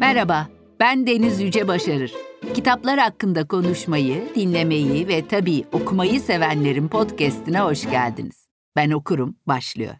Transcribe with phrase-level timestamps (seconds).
[0.00, 0.48] Merhaba,
[0.80, 2.12] ben Deniz Yüce Başarır.
[2.54, 8.48] Kitaplar hakkında konuşmayı, dinlemeyi ve tabii okumayı sevenlerin podcastine hoş geldiniz.
[8.76, 9.94] Ben okurum, başlıyor.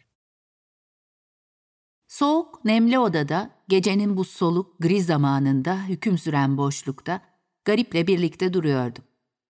[2.08, 7.20] Soğuk, nemli odada, gecenin bu soluk, gri zamanında, hüküm süren boşlukta,
[7.64, 9.04] gariple birlikte duruyordum.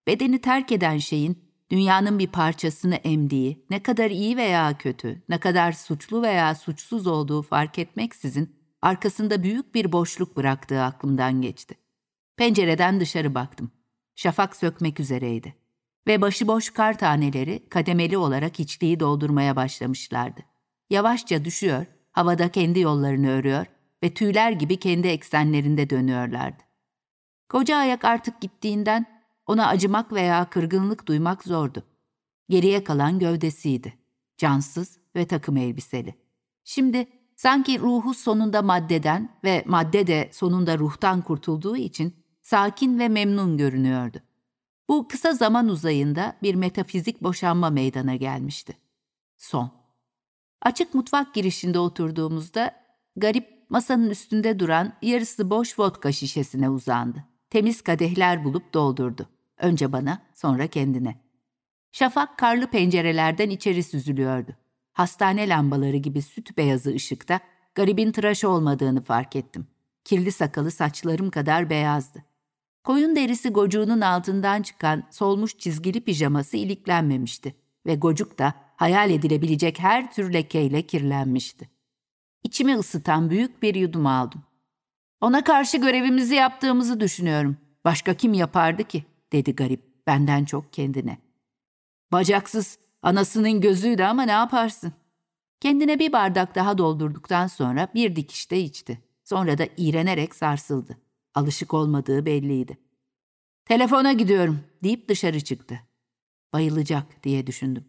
[0.06, 5.72] Bedeni terk eden şeyin, dünyanın bir parçasını emdiği, ne kadar iyi veya kötü, ne kadar
[5.72, 11.74] suçlu veya suçsuz olduğu fark etmeksizin, arkasında büyük bir boşluk bıraktığı aklımdan geçti.
[12.36, 13.70] Pencereden dışarı baktım.
[14.16, 15.54] Şafak sökmek üzereydi.
[16.06, 20.40] Ve başıboş kar taneleri kademeli olarak hiçliği doldurmaya başlamışlardı.
[20.90, 23.66] Yavaşça düşüyor, havada kendi yollarını örüyor
[24.02, 26.62] ve tüyler gibi kendi eksenlerinde dönüyorlardı.
[27.48, 29.06] Koca ayak artık gittiğinden
[29.46, 31.84] ona acımak veya kırgınlık duymak zordu.
[32.48, 33.94] Geriye kalan gövdesiydi.
[34.36, 36.14] Cansız ve takım elbiseli.
[36.64, 37.06] Şimdi
[37.40, 44.18] sanki ruhu sonunda maddeden ve madde de sonunda ruhtan kurtulduğu için sakin ve memnun görünüyordu.
[44.88, 48.76] Bu kısa zaman uzayında bir metafizik boşanma meydana gelmişti.
[49.36, 49.70] Son.
[50.62, 52.74] Açık mutfak girişinde oturduğumuzda
[53.16, 57.24] garip masanın üstünde duran yarısı boş vodka şişesine uzandı.
[57.50, 59.28] Temiz kadehler bulup doldurdu.
[59.58, 61.20] Önce bana, sonra kendine.
[61.92, 64.56] Şafak karlı pencerelerden içeri süzülüyordu.
[64.92, 67.40] Hastane lambaları gibi süt beyazı ışıkta
[67.74, 69.66] garibin tıraş olmadığını fark ettim.
[70.04, 72.24] Kirli sakalı saçlarım kadar beyazdı.
[72.84, 77.54] Koyun derisi gocuğunun altından çıkan solmuş çizgili pijaması iliklenmemişti
[77.86, 81.70] ve gocuk da hayal edilebilecek her tür lekeyle kirlenmişti.
[82.44, 84.42] İçimi ısıtan büyük bir yudum aldım.
[85.20, 87.56] Ona karşı görevimizi yaptığımızı düşünüyorum.
[87.84, 89.04] Başka kim yapardı ki?
[89.32, 91.18] dedi garip benden çok kendine.
[92.12, 94.92] Bacaksız, anasının gözüydü ama ne yaparsın?
[95.60, 99.00] Kendine bir bardak daha doldurduktan sonra bir dikişte içti.
[99.24, 100.96] Sonra da iğrenerek sarsıldı.
[101.34, 102.78] Alışık olmadığı belliydi.
[103.64, 105.80] Telefona gidiyorum deyip dışarı çıktı.
[106.52, 107.84] Bayılacak diye düşündüm.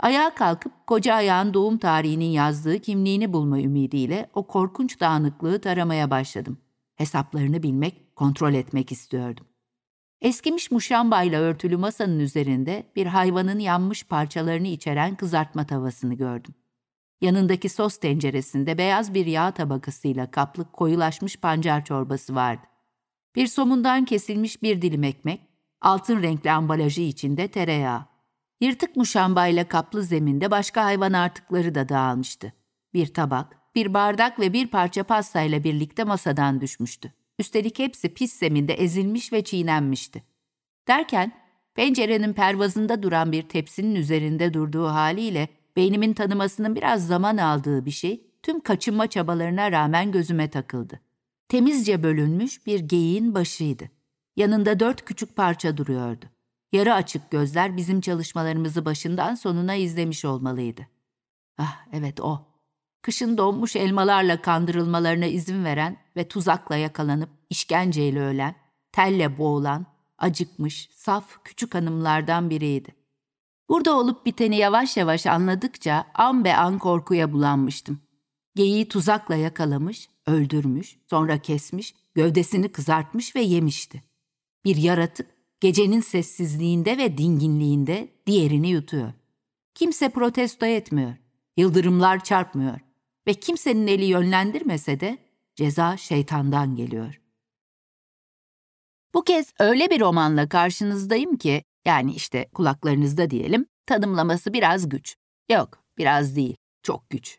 [0.00, 6.58] Ayağa kalkıp koca ayağın doğum tarihinin yazdığı kimliğini bulma ümidiyle o korkunç dağınıklığı taramaya başladım.
[6.96, 9.46] Hesaplarını bilmek, kontrol etmek istiyordum.
[10.20, 16.54] Eskimiş muşambayla örtülü masanın üzerinde bir hayvanın yanmış parçalarını içeren kızartma tavasını gördüm.
[17.20, 22.62] Yanındaki sos tenceresinde beyaz bir yağ tabakasıyla kaplı koyulaşmış pancar çorbası vardı.
[23.36, 25.40] Bir somundan kesilmiş bir dilim ekmek,
[25.80, 28.04] altın renkli ambalajı içinde tereyağı.
[28.60, 32.52] Yırtık muşambayla kaplı zeminde başka hayvan artıkları da dağılmıştı.
[32.94, 37.12] Bir tabak, bir bardak ve bir parça pastayla birlikte masadan düşmüştü.
[37.38, 40.22] Üstelik hepsi pis zeminde ezilmiş ve çiğnenmişti.
[40.88, 41.32] Derken
[41.74, 48.26] pencerenin pervazında duran bir tepsinin üzerinde durduğu haliyle beynimin tanımasının biraz zaman aldığı bir şey
[48.42, 51.00] tüm kaçınma çabalarına rağmen gözüme takıldı.
[51.48, 53.90] Temizce bölünmüş bir geyiğin başıydı.
[54.36, 56.26] Yanında dört küçük parça duruyordu.
[56.72, 60.86] Yarı açık gözler bizim çalışmalarımızı başından sonuna izlemiş olmalıydı.
[61.58, 62.47] Ah evet o
[63.02, 68.54] kışın donmuş elmalarla kandırılmalarına izin veren ve tuzakla yakalanıp işkenceyle ölen,
[68.92, 69.86] telle boğulan,
[70.18, 72.94] acıkmış, saf küçük hanımlardan biriydi.
[73.68, 78.00] Burada olup biteni yavaş yavaş anladıkça an be an korkuya bulanmıştım.
[78.54, 84.02] Geyiği tuzakla yakalamış, öldürmüş, sonra kesmiş, gövdesini kızartmış ve yemişti.
[84.64, 85.26] Bir yaratık
[85.60, 89.12] gecenin sessizliğinde ve dinginliğinde diğerini yutuyor.
[89.74, 91.14] Kimse protesto etmiyor,
[91.56, 92.80] yıldırımlar çarpmıyor
[93.28, 95.18] ve kimsenin eli yönlendirmese de
[95.56, 97.20] ceza şeytandan geliyor.
[99.14, 105.16] Bu kez öyle bir romanla karşınızdayım ki, yani işte kulaklarınızda diyelim, tanımlaması biraz güç.
[105.50, 107.38] Yok, biraz değil, çok güç.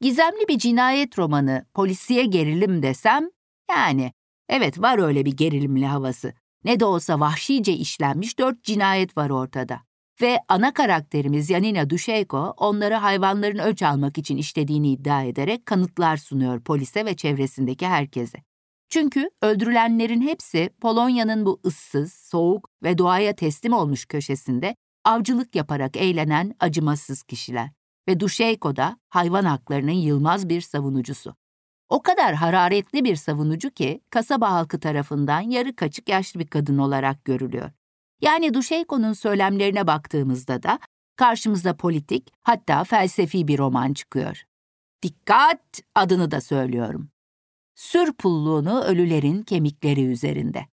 [0.00, 3.30] Gizemli bir cinayet romanı, polisiye gerilim desem,
[3.70, 4.12] yani
[4.48, 6.34] evet var öyle bir gerilimli havası.
[6.64, 9.87] Ne de olsa vahşice işlenmiş dört cinayet var ortada.
[10.22, 16.60] Ve ana karakterimiz Yanina Duşeyko onları hayvanların öç almak için işlediğini iddia ederek kanıtlar sunuyor
[16.60, 18.38] polise ve çevresindeki herkese.
[18.88, 26.54] Çünkü öldürülenlerin hepsi Polonya'nın bu ıssız, soğuk ve doğaya teslim olmuş köşesinde avcılık yaparak eğlenen
[26.60, 27.70] acımasız kişiler.
[28.08, 31.34] Ve Duşeyko da hayvan haklarının yılmaz bir savunucusu.
[31.88, 37.24] O kadar hararetli bir savunucu ki kasaba halkı tarafından yarı kaçık yaşlı bir kadın olarak
[37.24, 37.70] görülüyor.
[38.20, 40.78] Yani Duşeyko'nun söylemlerine baktığımızda da
[41.16, 44.42] karşımıza politik hatta felsefi bir roman çıkıyor.
[45.02, 47.10] Dikkat adını da söylüyorum.
[47.74, 50.66] Sür pulluğunu ölülerin kemikleri üzerinde.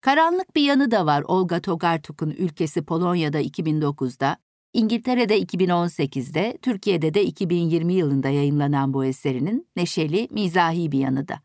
[0.00, 4.36] Karanlık bir yanı da var Olga Tokarczuk'un ülkesi Polonya'da 2009'da,
[4.72, 11.40] İngiltere'de 2018'de, Türkiye'de de 2020 yılında yayımlanan bu eserinin neşeli, mizahi bir yanı da.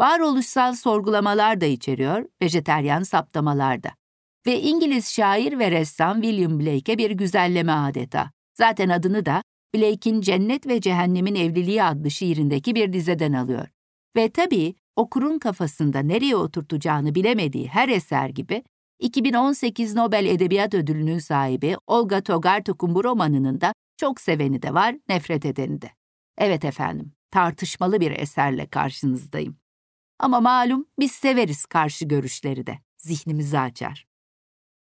[0.00, 3.90] Varoluşsal sorgulamalar da içeriyor, vejeteryan saptamalar da.
[4.46, 8.30] Ve İngiliz şair ve ressam William Blake'e bir güzelleme adeta.
[8.54, 9.42] Zaten adını da
[9.74, 13.68] Blake'in Cennet ve Cehennemin Evliliği adlı şiirindeki bir dizeden alıyor.
[14.16, 18.62] Ve tabii okurun kafasında nereye oturtacağını bilemediği her eser gibi
[18.98, 25.46] 2018 Nobel Edebiyat Ödülü'nün sahibi Olga Tokarczuk'un bu romanının da çok seveni de var, nefret
[25.46, 25.90] edeni de.
[26.38, 29.56] Evet efendim, tartışmalı bir eserle karşınızdayım.
[30.18, 34.11] Ama malum biz severiz karşı görüşleri de, zihnimizi açar.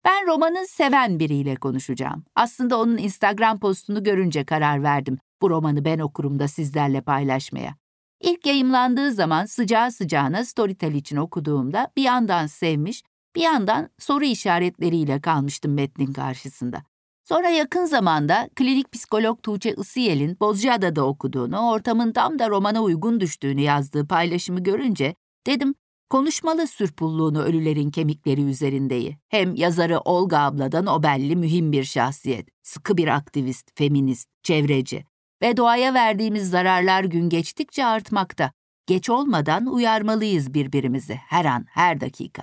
[0.04, 2.24] Ben romanı seven biriyle konuşacağım.
[2.34, 7.74] Aslında onun Instagram postunu görünce karar verdim bu romanı ben okurum da sizlerle paylaşmaya.
[8.20, 13.02] İlk yayımlandığı zaman sıcağı sıcağına Storytel için okuduğumda bir yandan sevmiş,
[13.36, 16.82] bir yandan soru işaretleriyle kalmıştım metnin karşısında.
[17.24, 23.60] Sonra yakın zamanda klinik psikolog Tuğçe Isıyel'in Bozcaada'da okuduğunu, ortamın tam da romana uygun düştüğünü
[23.60, 25.14] yazdığı paylaşımı görünce
[25.46, 25.74] dedim
[26.10, 29.18] konuşmalı sürpulluğunu ölülerin kemikleri üzerindeyi.
[29.28, 35.04] Hem yazarı Olga abladan o belli mühim bir şahsiyet, sıkı bir aktivist, feminist, çevreci
[35.42, 38.52] ve doğaya verdiğimiz zararlar gün geçtikçe artmakta.
[38.86, 42.42] Geç olmadan uyarmalıyız birbirimizi her an, her dakika.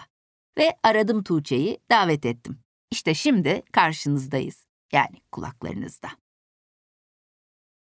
[0.57, 2.59] Ve aradım Tuğçe'yi, davet ettim.
[2.91, 4.65] İşte şimdi karşınızdayız.
[4.91, 6.07] Yani kulaklarınızda.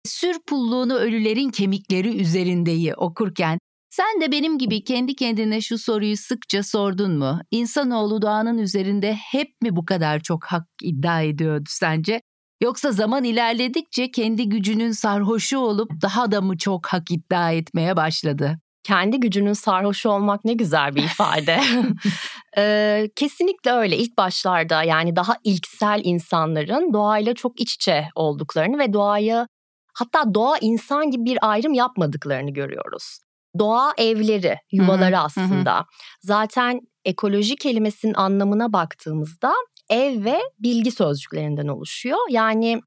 [0.04, 3.58] Sür pulluğunu ölülerin kemikleri üzerindeyi okurken
[3.90, 7.40] sen de benim gibi kendi kendine şu soruyu sıkça sordun mu?
[7.50, 12.20] İnsanoğlu doğanın üzerinde hep mi bu kadar çok hak iddia ediyordu sence?
[12.62, 18.58] Yoksa zaman ilerledikçe kendi gücünün sarhoşu olup daha da mı çok hak iddia etmeye başladı?
[18.82, 21.60] Kendi gücünün sarhoşu olmak ne güzel bir ifade.
[22.58, 23.96] ee, kesinlikle öyle.
[23.96, 29.46] İlk başlarda yani daha ilksel insanların doğayla çok iç içe olduklarını ve doğayı
[29.94, 33.27] hatta doğa insan gibi bir ayrım yapmadıklarını görüyoruz
[33.58, 35.78] doğa evleri, yuvaları hı hı, aslında.
[35.78, 35.84] Hı.
[36.22, 39.52] Zaten ekoloji kelimesinin anlamına baktığımızda
[39.90, 42.18] ev ve bilgi sözcüklerinden oluşuyor.
[42.30, 42.80] Yani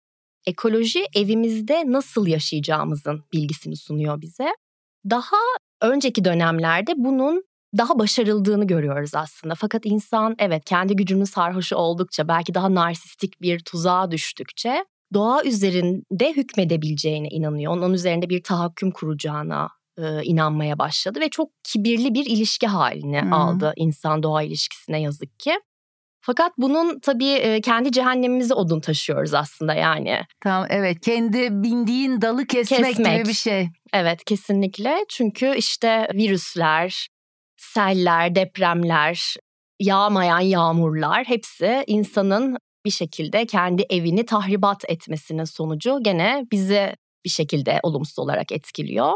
[0.47, 4.49] ekoloji evimizde nasıl yaşayacağımızın bilgisini sunuyor bize.
[5.09, 5.37] Daha
[5.81, 7.43] önceki dönemlerde bunun
[7.77, 9.55] daha başarıldığını görüyoruz aslında.
[9.55, 16.33] Fakat insan evet kendi gücünün sarhoşu oldukça belki daha narsistik bir tuzağa düştükçe doğa üzerinde
[16.33, 17.73] hükmedebileceğine inanıyor.
[17.73, 19.69] Onun üzerinde bir tahakküm kuracağına
[20.01, 23.33] e, inanmaya başladı ve çok kibirli bir ilişki haline hmm.
[23.33, 25.59] aldı insan doğa ilişkisine yazık ki.
[26.23, 30.19] Fakat bunun tabii kendi cehennemimizi odun taşıyoruz aslında yani.
[30.43, 33.69] Tamam evet kendi bindiğin dalı kesmek, kesmek gibi bir şey.
[33.93, 37.07] Evet kesinlikle çünkü işte virüsler,
[37.57, 39.35] seller, depremler,
[39.79, 46.95] yağmayan yağmurlar hepsi insanın bir şekilde kendi evini tahribat etmesinin sonucu gene bizi
[47.25, 49.13] bir şekilde olumsuz olarak etkiliyor.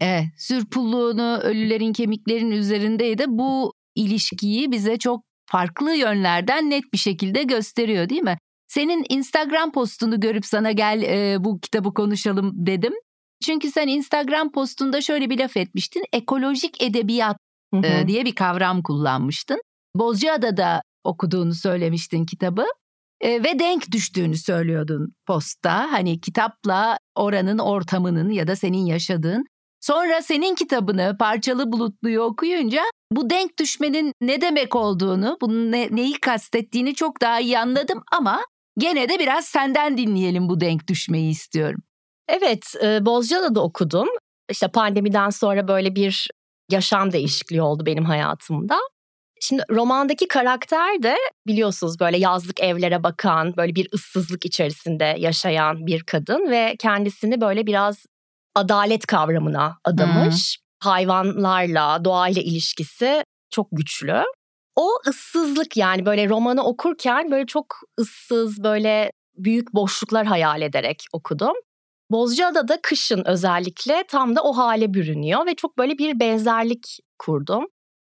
[0.00, 3.24] Evet, sürpulluğunu ölülerin kemiklerin üzerindeydi.
[3.28, 8.38] Bu ilişkiyi bize çok farklı yönlerden net bir şekilde gösteriyor değil mi?
[8.68, 12.92] Senin Instagram postunu görüp sana gel e, bu kitabı konuşalım dedim.
[13.44, 16.04] Çünkü sen Instagram postunda şöyle bir laf etmiştin.
[16.12, 17.36] Ekolojik edebiyat
[17.74, 17.86] hı hı.
[17.86, 19.60] E, diye bir kavram kullanmıştın.
[19.94, 22.64] Bozcaada'da okuduğunu söylemiştin kitabı.
[23.20, 25.92] E, ve denk düştüğünü söylüyordun postta.
[25.92, 29.44] Hani kitapla oranın ortamının ya da senin yaşadığın
[29.80, 32.82] Sonra senin kitabını Parçalı Bulutlu'yu okuyunca
[33.12, 38.40] bu denk düşmenin ne demek olduğunu, bunun ne, neyi kastettiğini çok daha iyi anladım ama
[38.78, 41.80] gene de biraz senden dinleyelim bu denk düşmeyi istiyorum.
[42.28, 44.08] Evet, e, Bozcaada'da okudum.
[44.50, 46.28] İşte pandemiden sonra böyle bir
[46.70, 48.78] yaşam değişikliği oldu benim hayatımda.
[49.40, 51.16] Şimdi romandaki karakter de
[51.46, 57.66] biliyorsunuz böyle yazlık evlere bakan, böyle bir ıssızlık içerisinde yaşayan bir kadın ve kendisini böyle
[57.66, 58.06] biraz
[58.54, 60.58] adalet kavramına adamış.
[60.58, 60.90] Hmm.
[60.90, 64.22] Hayvanlarla, doğayla ilişkisi çok güçlü.
[64.76, 71.54] O ıssızlık yani böyle romanı okurken böyle çok ıssız böyle büyük boşluklar hayal ederek okudum.
[72.10, 77.64] Bozcaada'da kışın özellikle tam da o hale bürünüyor ve çok böyle bir benzerlik kurdum.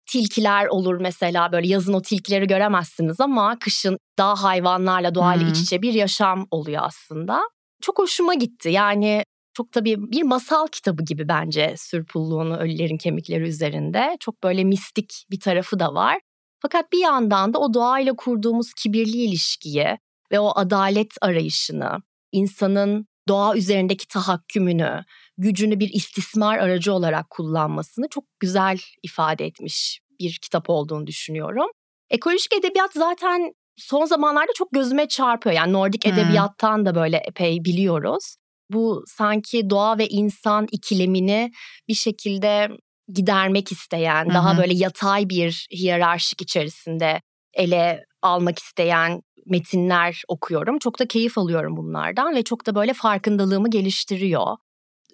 [0.06, 5.52] Tilkiler olur mesela böyle yazın o tilkileri göremezsiniz ama kışın daha hayvanlarla doğayla hmm.
[5.52, 7.40] iç içe bir yaşam oluyor aslında.
[7.82, 9.24] Çok hoşuma gitti yani
[9.54, 14.16] çok tabii bir masal kitabı gibi bence Sürpulluğunu Ölülerin Kemikleri üzerinde.
[14.20, 16.20] Çok böyle mistik bir tarafı da var.
[16.62, 19.98] Fakat bir yandan da o doğayla kurduğumuz kibirli ilişkiyi
[20.32, 21.96] ve o adalet arayışını,
[22.32, 25.04] insanın doğa üzerindeki tahakkümünü,
[25.38, 31.66] gücünü bir istismar aracı olarak kullanmasını çok güzel ifade etmiş bir kitap olduğunu düşünüyorum.
[32.10, 35.56] Ekolojik edebiyat zaten son zamanlarda çok gözüme çarpıyor.
[35.56, 36.12] Yani Nordik hmm.
[36.12, 38.36] edebiyattan da böyle epey biliyoruz
[38.70, 41.50] bu sanki doğa ve insan ikilemini
[41.88, 42.68] bir şekilde
[43.14, 47.20] gidermek isteyen, Hı daha böyle yatay bir hiyerarşik içerisinde
[47.54, 50.78] ele almak isteyen metinler okuyorum.
[50.78, 54.56] Çok da keyif alıyorum bunlardan ve çok da böyle farkındalığımı geliştiriyor.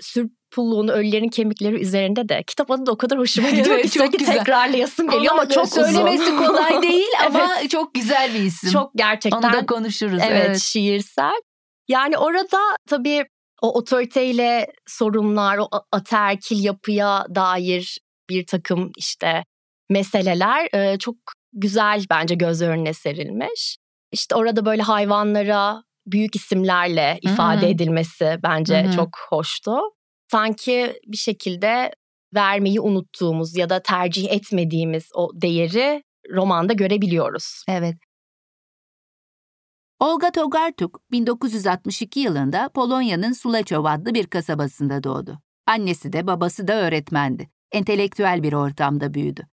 [0.00, 4.12] Sürpulluğun Ölülerin Kemikleri üzerinde de kitap adı da o kadar hoşuma gidiyor Evet, ki çok
[4.12, 4.33] güzel.
[4.38, 6.37] tekrarlayasım geliyor ama çok söylemesi uzun.
[6.47, 8.71] kolay değil ama çok güzel bir isim.
[8.71, 10.19] Çok gerçekten Onu da konuşuruz.
[10.23, 10.59] evet, Evet.
[10.61, 11.40] şiirsel.
[11.88, 13.25] Yani orada tabii
[13.62, 17.98] o otoriteyle sorunlar, o a- ataerkil yapıya dair
[18.30, 19.44] bir takım işte
[19.90, 21.16] meseleler e, çok
[21.52, 23.76] güzel bence göz önüne serilmiş.
[24.12, 27.70] İşte orada böyle hayvanlara büyük isimlerle ifade Hı hı.
[27.70, 28.90] edilmesi bence Hı hı.
[28.90, 29.76] çok hoştu.
[30.32, 31.90] Sanki bir şekilde
[32.34, 36.02] vermeyi unuttuğumuz ya da tercih etmediğimiz o değeri
[36.34, 37.64] romanda görebiliyoruz.
[37.68, 37.94] Evet.
[40.00, 45.38] Olga Tokarczuk 1962 yılında Polonya'nın Sulaçov adlı bir kasabasında doğdu.
[45.66, 47.50] Annesi de babası da öğretmendi.
[47.73, 49.47] Entelektüel bir ortamda büyüdü.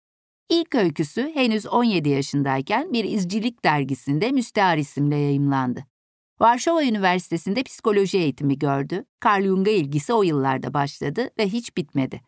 [0.49, 5.85] İlk öyküsü henüz 17 yaşındayken bir izcilik dergisinde Müstehar isimle yayımlandı.
[6.39, 9.05] Varşova Üniversitesi'nde psikoloji eğitimi gördü.
[9.25, 12.21] Carl Jung'a ilgisi o yıllarda başladı ve hiç bitmedi.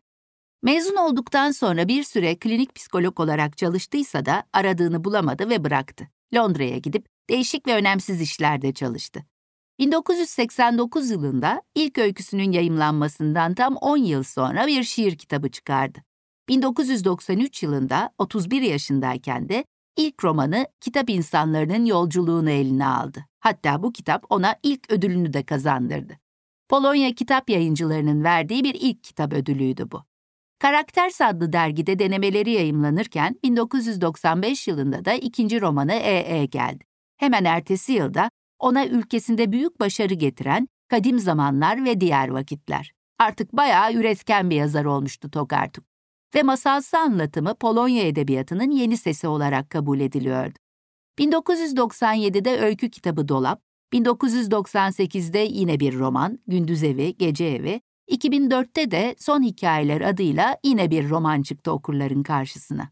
[0.64, 6.08] Mezun olduktan sonra bir süre klinik psikolog olarak çalıştıysa da aradığını bulamadı ve bıraktı.
[6.36, 9.26] Londra'ya gidip değişik ve önemsiz işlerde çalıştı.
[9.80, 16.00] 1989 yılında ilk öyküsünün yayımlanmasından tam 10 yıl sonra bir şiir kitabı çıkardı.
[16.50, 19.66] 1993 yılında 31 yaşındayken de
[19.98, 23.26] ilk romanı Kitap İnsanlarının Yolculuğunu eline aldı.
[23.40, 26.18] Hatta bu kitap ona ilk ödülünü de kazandırdı.
[26.70, 30.04] Polonya Kitap Yayıncılarının verdiği bir ilk kitap ödülüydü bu.
[30.60, 36.46] Karakters adlı dergide denemeleri yayımlanırken 1995 yılında da ikinci romanı E.E.
[36.46, 36.89] geldi.
[37.20, 42.94] Hemen ertesi yılda ona ülkesinde büyük başarı getiren Kadim Zamanlar ve Diğer Vakitler.
[43.20, 45.86] Artık bayağı üretken bir yazar olmuştu Tokarczuk.
[46.36, 50.60] Ve masalsı anlatımı Polonya edebiyatının yeni sesi olarak kabul ediliyordu.
[51.20, 53.62] 1997'de öykü kitabı Dolap,
[53.94, 61.10] 1998'de yine bir roman Gündüz Evi, Gece Evi, 2004'te de Son Hikayeler adıyla yine bir
[61.10, 62.90] roman çıktı okurların karşısına.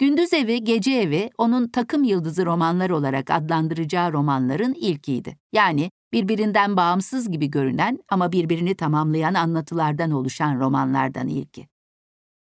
[0.00, 5.36] Gündüz Evi, Gece Evi onun takım yıldızı romanlar olarak adlandıracağı romanların ilkiydi.
[5.52, 11.68] Yani birbirinden bağımsız gibi görünen ama birbirini tamamlayan anlatılardan oluşan romanlardan ilki.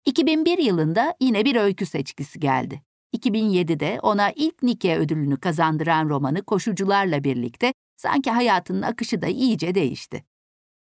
[0.06, 2.82] 2001 yılında yine bir öykü seçkisi geldi.
[3.18, 10.24] 2007'de ona ilk Nike ödülünü kazandıran romanı Koşucularla birlikte sanki hayatının akışı da iyice değişti.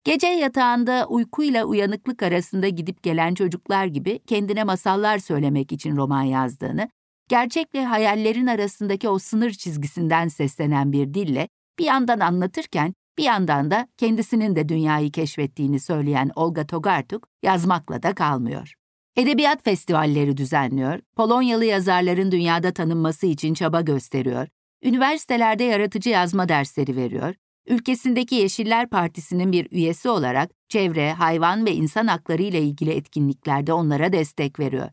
[0.03, 6.89] Gece yatağında uykuyla uyanıklık arasında gidip gelen çocuklar gibi kendine masallar söylemek için roman yazdığını,
[7.29, 11.47] gerçekle hayallerin arasındaki o sınır çizgisinden seslenen bir dille
[11.79, 18.15] bir yandan anlatırken bir yandan da kendisinin de dünyayı keşfettiğini söyleyen Olga Tokarczuk yazmakla da
[18.15, 18.73] kalmıyor.
[19.15, 24.47] Edebiyat festivalleri düzenliyor, Polonyalı yazarların dünyada tanınması için çaba gösteriyor,
[24.83, 27.35] üniversitelerde yaratıcı yazma dersleri veriyor,
[27.67, 34.13] ülkesindeki Yeşiller Partisi'nin bir üyesi olarak çevre, hayvan ve insan hakları ile ilgili etkinliklerde onlara
[34.13, 34.89] destek veriyor.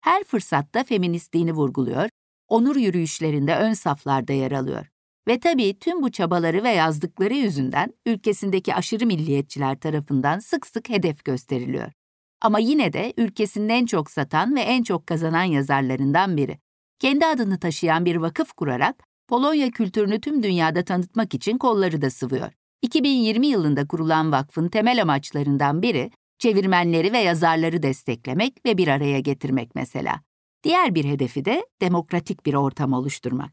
[0.00, 2.08] Her fırsatta feministliğini vurguluyor,
[2.48, 4.86] onur yürüyüşlerinde ön saflarda yer alıyor.
[5.28, 11.24] Ve tabii tüm bu çabaları ve yazdıkları yüzünden ülkesindeki aşırı milliyetçiler tarafından sık sık hedef
[11.24, 11.92] gösteriliyor.
[12.40, 16.58] Ama yine de ülkesinin en çok satan ve en çok kazanan yazarlarından biri.
[16.98, 22.50] Kendi adını taşıyan bir vakıf kurarak Polonya kültürünü tüm dünyada tanıtmak için kolları da sıvıyor.
[22.82, 29.74] 2020 yılında kurulan vakfın temel amaçlarından biri çevirmenleri ve yazarları desteklemek ve bir araya getirmek
[29.74, 30.20] mesela.
[30.64, 33.52] Diğer bir hedefi de demokratik bir ortam oluşturmak.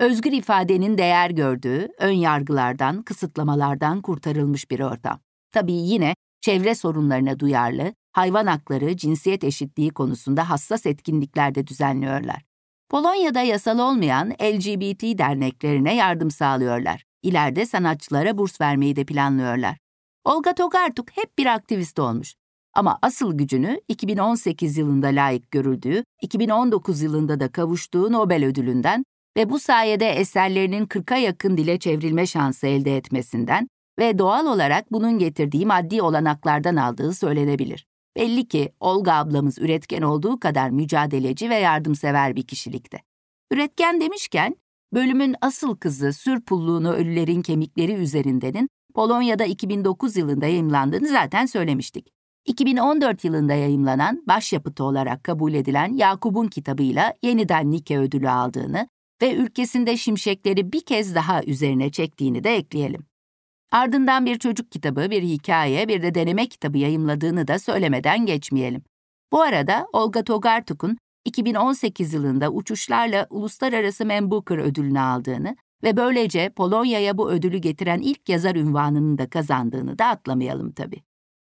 [0.00, 5.20] Özgür ifadenin değer gördüğü, ön yargılardan, kısıtlamalardan kurtarılmış bir ortam.
[5.50, 12.51] Tabii yine çevre sorunlarına duyarlı, hayvan hakları, cinsiyet eşitliği konusunda hassas etkinlikler de düzenliyorlar.
[12.92, 17.04] Polonya'da yasal olmayan LGBT derneklerine yardım sağlıyorlar.
[17.22, 19.78] İleride sanatçılara burs vermeyi de planlıyorlar.
[20.24, 22.34] Olga Tokarczuk hep bir aktivist olmuş.
[22.74, 29.04] Ama asıl gücünü 2018 yılında layık görüldüğü, 2019 yılında da kavuştuğu Nobel ödülünden
[29.36, 33.68] ve bu sayede eserlerinin 40'a yakın dile çevrilme şansı elde etmesinden
[33.98, 37.86] ve doğal olarak bunun getirdiği maddi olanaklardan aldığı söylenebilir.
[38.16, 42.98] Belli ki Olga ablamız üretken olduğu kadar mücadeleci ve yardımsever bir kişilikte.
[43.50, 44.56] Üretken demişken,
[44.94, 52.12] bölümün asıl kızı Sürpulluğunu Ölülerin Kemikleri üzerindenin Polonya'da 2009 yılında yayımlandığını zaten söylemiştik.
[52.46, 58.88] 2014 yılında yayımlanan başyapıtı olarak kabul edilen Yakup'un kitabıyla yeniden Nike ödülü aldığını
[59.22, 63.11] ve ülkesinde şimşekleri bir kez daha üzerine çektiğini de ekleyelim.
[63.72, 68.82] Ardından bir çocuk kitabı, bir hikaye, bir de deneme kitabı yayımladığını da söylemeden geçmeyelim.
[69.32, 77.18] Bu arada Olga Tokarczuk'un 2018 yılında uçuşlarla Uluslararası Man Booker ödülünü aldığını ve böylece Polonya'ya
[77.18, 81.02] bu ödülü getiren ilk yazar ünvanını da kazandığını da atlamayalım tabii.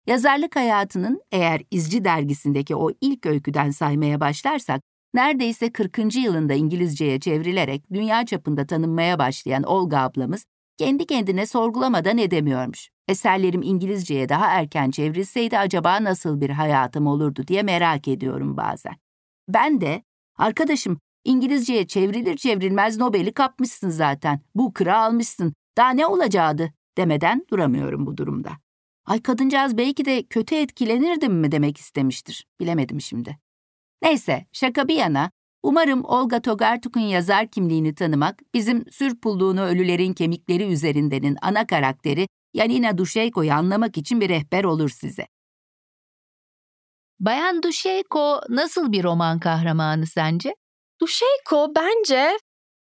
[0.07, 4.83] Yazarlık hayatının eğer İzci dergisindeki o ilk öyküden saymaya başlarsak,
[5.15, 6.17] neredeyse 40.
[6.17, 10.45] yılında İngilizceye çevrilerek dünya çapında tanınmaya başlayan Olga ablamız,
[10.83, 12.91] kendi kendine sorgulamadan edemiyormuş.
[13.09, 18.95] Eserlerim İngilizceye daha erken çevrilseydi acaba nasıl bir hayatım olurdu diye merak ediyorum bazen.
[19.49, 20.03] Ben de,
[20.37, 28.07] arkadaşım İngilizceye çevrilir çevrilmez Nobel'i kapmışsın zaten, bu kıra almışsın, daha ne olacaktı demeden duramıyorum
[28.07, 28.51] bu durumda.
[29.05, 32.47] Ay kadıncağız belki de kötü etkilenirdim mi demek istemiştir.
[32.61, 33.39] Bilemedim şimdi.
[34.03, 35.31] Neyse şaka bir yana
[35.63, 43.53] umarım Olga Tokarczuk'un yazar kimliğini tanımak bizim Sürpulluğunu Ölülerin Kemikleri üzerindenin ana karakteri Yanina Duşeyko'yu
[43.53, 45.27] anlamak için bir rehber olur size.
[47.21, 50.55] Bayan Duşeyko nasıl bir roman kahramanı sence?
[51.01, 52.39] Duşeyko bence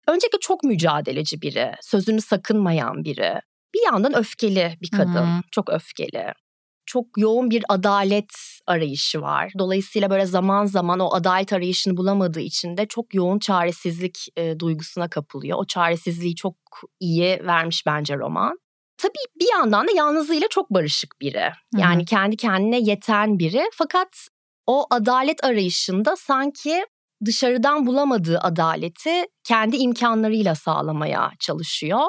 [0.08, 3.40] öncelikle çok mücadeleci biri, sözünü sakınmayan biri
[3.74, 5.26] bir yandan öfkeli bir kadın.
[5.26, 5.40] Hmm.
[5.50, 6.32] Çok öfkeli.
[6.92, 8.32] Çok yoğun bir adalet
[8.66, 9.52] arayışı var.
[9.58, 15.10] Dolayısıyla böyle zaman zaman o adalet arayışını bulamadığı için de çok yoğun çaresizlik e, duygusuna
[15.10, 15.58] kapılıyor.
[15.58, 16.56] O çaresizliği çok
[17.00, 18.58] iyi vermiş bence roman.
[18.98, 21.52] Tabii bir yandan da yalnızlığıyla çok barışık biri.
[21.76, 22.04] Yani hmm.
[22.04, 23.62] kendi kendine yeten biri.
[23.74, 24.28] Fakat
[24.66, 26.84] o adalet arayışında sanki
[27.24, 32.06] dışarıdan bulamadığı adaleti kendi imkanlarıyla sağlamaya çalışıyor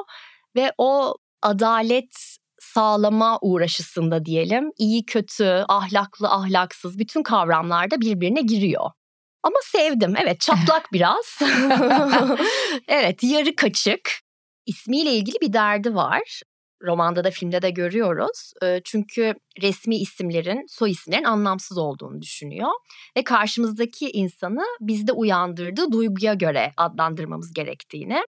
[0.55, 8.89] ve o adalet sağlama uğraşısında diyelim iyi kötü, ahlaklı ahlaksız bütün kavramlarda birbirine giriyor.
[9.43, 10.13] Ama sevdim.
[10.17, 11.39] Evet çatlak biraz.
[12.87, 14.11] evet yarı kaçık.
[14.65, 16.41] İsmiyle ilgili bir derdi var.
[16.83, 18.53] Romanda da filmde de görüyoruz.
[18.83, 22.69] Çünkü resmi isimlerin, soy isimlerin anlamsız olduğunu düşünüyor.
[23.17, 28.23] Ve karşımızdaki insanı bizde uyandırdığı duyguya göre adlandırmamız gerektiğini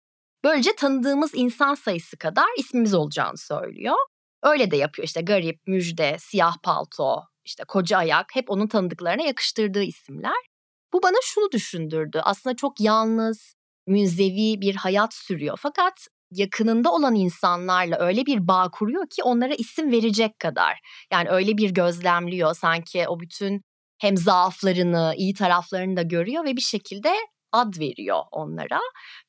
[0.45, 3.97] Böylece tanıdığımız insan sayısı kadar ismimiz olacağını söylüyor.
[4.45, 9.83] Öyle de yapıyor işte garip, müjde, siyah palto, işte koca ayak hep onun tanıdıklarına yakıştırdığı
[9.83, 10.45] isimler.
[10.93, 12.21] Bu bana şunu düşündürdü.
[12.25, 13.55] Aslında çok yalnız,
[13.87, 15.59] münzevi bir hayat sürüyor.
[15.63, 20.81] Fakat yakınında olan insanlarla öyle bir bağ kuruyor ki onlara isim verecek kadar.
[21.13, 23.63] Yani öyle bir gözlemliyor sanki o bütün
[23.99, 27.15] hem zaaflarını, iyi taraflarını da görüyor ve bir şekilde
[27.53, 28.81] ad veriyor onlara.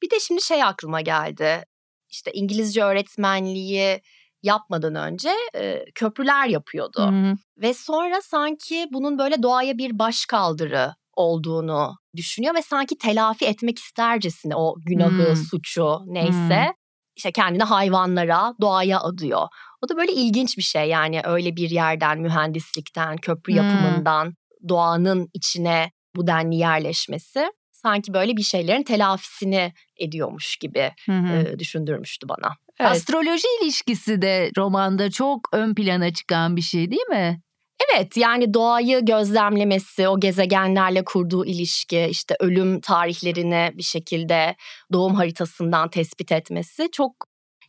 [0.03, 1.63] Bir de şimdi şey aklıma geldi.
[2.09, 4.01] İşte İngilizce öğretmenliği
[4.45, 7.01] yapmadan önce e, köprüler yapıyordu.
[7.01, 7.35] Hı-hı.
[7.57, 13.79] Ve sonra sanki bunun böyle doğaya bir baş kaldırı olduğunu düşünüyor ve sanki telafi etmek
[13.79, 15.35] istercesine o günahı, hmm.
[15.35, 16.73] suçu neyse hmm.
[17.15, 19.47] işte kendini hayvanlara, doğaya adıyor.
[19.81, 23.57] O da böyle ilginç bir şey yani öyle bir yerden mühendislikten, köprü hmm.
[23.57, 24.33] yapımından
[24.69, 27.47] doğanın içine bu denli yerleşmesi
[27.85, 31.37] sanki böyle bir şeylerin telafisini ediyormuş gibi hı hı.
[31.37, 32.55] E, düşündürmüştü bana.
[32.79, 32.91] Evet.
[32.91, 37.41] Astroloji ilişkisi de romanda çok ön plana çıkan bir şey değil mi?
[37.89, 44.55] Evet yani doğayı gözlemlemesi, o gezegenlerle kurduğu ilişki, işte ölüm tarihlerini bir şekilde
[44.93, 47.11] doğum haritasından tespit etmesi çok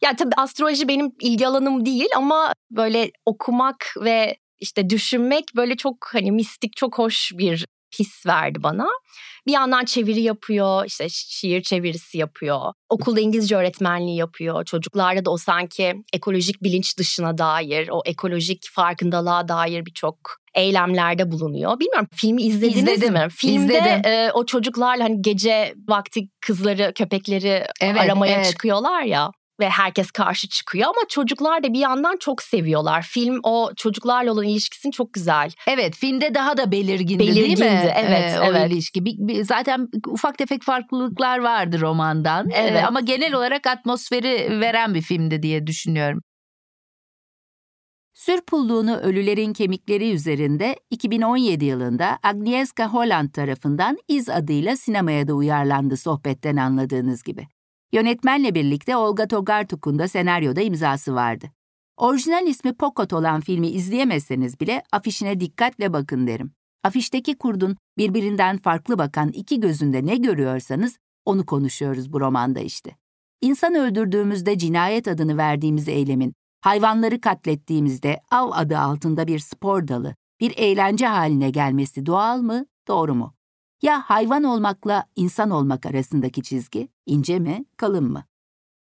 [0.03, 5.97] yani tabii astroloji benim ilgi alanım değil ama böyle okumak ve işte düşünmek böyle çok
[6.13, 7.67] hani mistik çok hoş bir
[7.99, 8.87] his verdi bana.
[9.47, 12.73] Bir yandan çeviri yapıyor, işte şiir çevirisi yapıyor.
[12.89, 14.65] Okulda İngilizce öğretmenliği yapıyor.
[14.65, 20.17] Çocuklarda da o sanki ekolojik bilinç dışına dair, o ekolojik farkındalığa dair birçok
[20.55, 21.81] eylemlerde bulunuyor.
[21.81, 23.27] Bilmiyorum filmi izlediniz İzledim, mi?
[23.31, 28.51] Filmde e, o çocuklarla hani gece vakti kızları, köpekleri evet, aramaya evet.
[28.51, 33.03] çıkıyorlar ya ve herkes karşı çıkıyor ama çocuklar da bir yandan çok seviyorlar.
[33.03, 35.51] Film o çocuklarla olan ilişkisini çok güzel.
[35.67, 37.93] Evet filmde daha da belirgindi, belirgindi değil mi?
[37.97, 38.65] Evet, ee, evet.
[38.65, 39.05] O ilişki.
[39.05, 42.51] Bir, bir, zaten ufak tefek farklılıklar vardı romandan.
[42.51, 42.83] Ee, evet.
[42.83, 46.21] Ee, ama genel olarak atmosferi veren bir filmdi diye düşünüyorum.
[48.15, 56.57] Sürpulluğunu Ölülerin Kemikleri üzerinde 2017 yılında Agnieszka Holland tarafından İz adıyla sinemaya da uyarlandı sohbetten
[56.57, 57.47] anladığınız gibi.
[57.93, 61.47] Yönetmenle birlikte Olga Tokarczuk'un da senaryoda imzası vardı.
[61.97, 66.53] Orijinal ismi Pokot olan filmi izleyemezseniz bile afişine dikkatle bakın derim.
[66.85, 72.97] Afişteki kurdun birbirinden farklı bakan iki gözünde ne görüyorsanız onu konuşuyoruz bu romanda işte.
[73.41, 80.53] İnsan öldürdüğümüzde cinayet adını verdiğimiz eylemin, hayvanları katlettiğimizde av adı altında bir spor dalı, bir
[80.57, 83.36] eğlence haline gelmesi doğal mı, doğru mu?
[83.83, 88.25] Ya hayvan olmakla insan olmak arasındaki çizgi ince mi, kalın mı?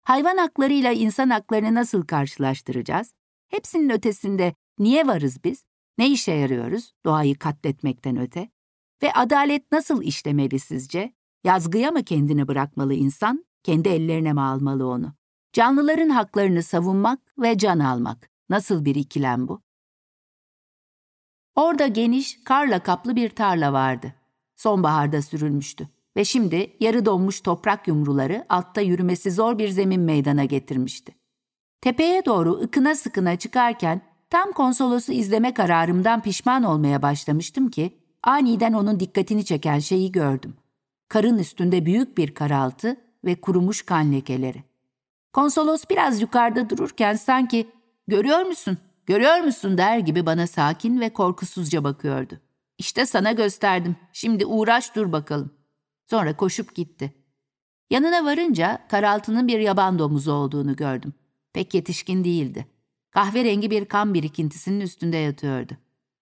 [0.03, 3.13] Hayvan haklarıyla insan haklarını nasıl karşılaştıracağız?
[3.47, 5.65] Hepsinin ötesinde niye varız biz?
[5.97, 8.49] Ne işe yarıyoruz doğayı katletmekten öte?
[9.03, 11.13] Ve adalet nasıl işlemeli sizce?
[11.43, 15.13] Yazgıya mı kendini bırakmalı insan, kendi ellerine mi almalı onu?
[15.53, 18.29] Canlıların haklarını savunmak ve can almak.
[18.49, 19.61] Nasıl bir ikilem bu?
[21.55, 24.13] Orada geniş, karla kaplı bir tarla vardı.
[24.57, 31.15] Sonbaharda sürülmüştü ve şimdi yarı donmuş toprak yumruları altta yürümesi zor bir zemin meydana getirmişti.
[31.81, 38.99] Tepeye doğru ıkına sıkına çıkarken tam konsolosu izleme kararımdan pişman olmaya başlamıştım ki aniden onun
[38.99, 40.53] dikkatini çeken şeyi gördüm.
[41.09, 44.63] Karın üstünde büyük bir karaltı ve kurumuş kan lekeleri.
[45.33, 47.67] Konsolos biraz yukarıda dururken sanki
[48.07, 48.77] "Görüyor musun?
[49.05, 52.39] Görüyor musun?" der gibi bana sakin ve korkusuzca bakıyordu.
[52.77, 53.95] İşte sana gösterdim.
[54.13, 55.53] Şimdi uğraş dur bakalım.
[56.09, 57.13] Sonra koşup gitti.
[57.89, 61.13] Yanına varınca karaltının bir yaban domuzu olduğunu gördüm.
[61.53, 62.67] Pek yetişkin değildi.
[63.11, 65.73] Kahverengi bir kan birikintisinin üstünde yatıyordu.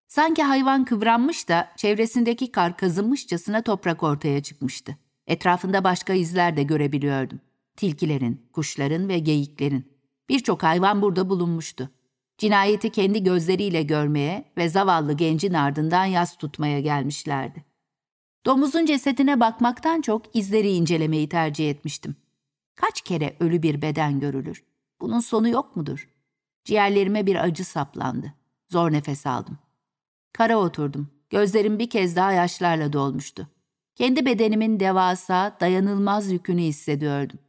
[0.08, 4.98] Sanki hayvan kıvranmış da çevresindeki kar kazınmışçasına toprak ortaya çıkmıştı.
[5.28, 7.40] Etrafında başka izler de görebiliyordum.
[7.76, 9.96] Tilkilerin, kuşların ve geyiklerin.
[10.30, 11.90] Birçok hayvan burada bulunmuştu.
[12.38, 17.66] Cinayeti kendi gözleriyle görmeye ve zavallı gencin ardından yas tutmaya gelmişlerdi.
[18.46, 22.16] Domuzun cesedine bakmaktan çok izleri incelemeyi tercih etmiştim.
[22.76, 24.64] Kaç kere ölü bir beden görülür?
[25.02, 26.10] Bunun sonu yok mudur?
[26.64, 28.34] Ciğerlerime bir acı saplandı.
[28.72, 29.58] Zor nefes aldım.
[30.34, 31.10] Kara oturdum.
[31.30, 33.48] Gözlerim bir kez daha yaşlarla dolmuştu.
[33.96, 37.40] Kendi bedenimin devasa, dayanılmaz yükünü hissediyordum.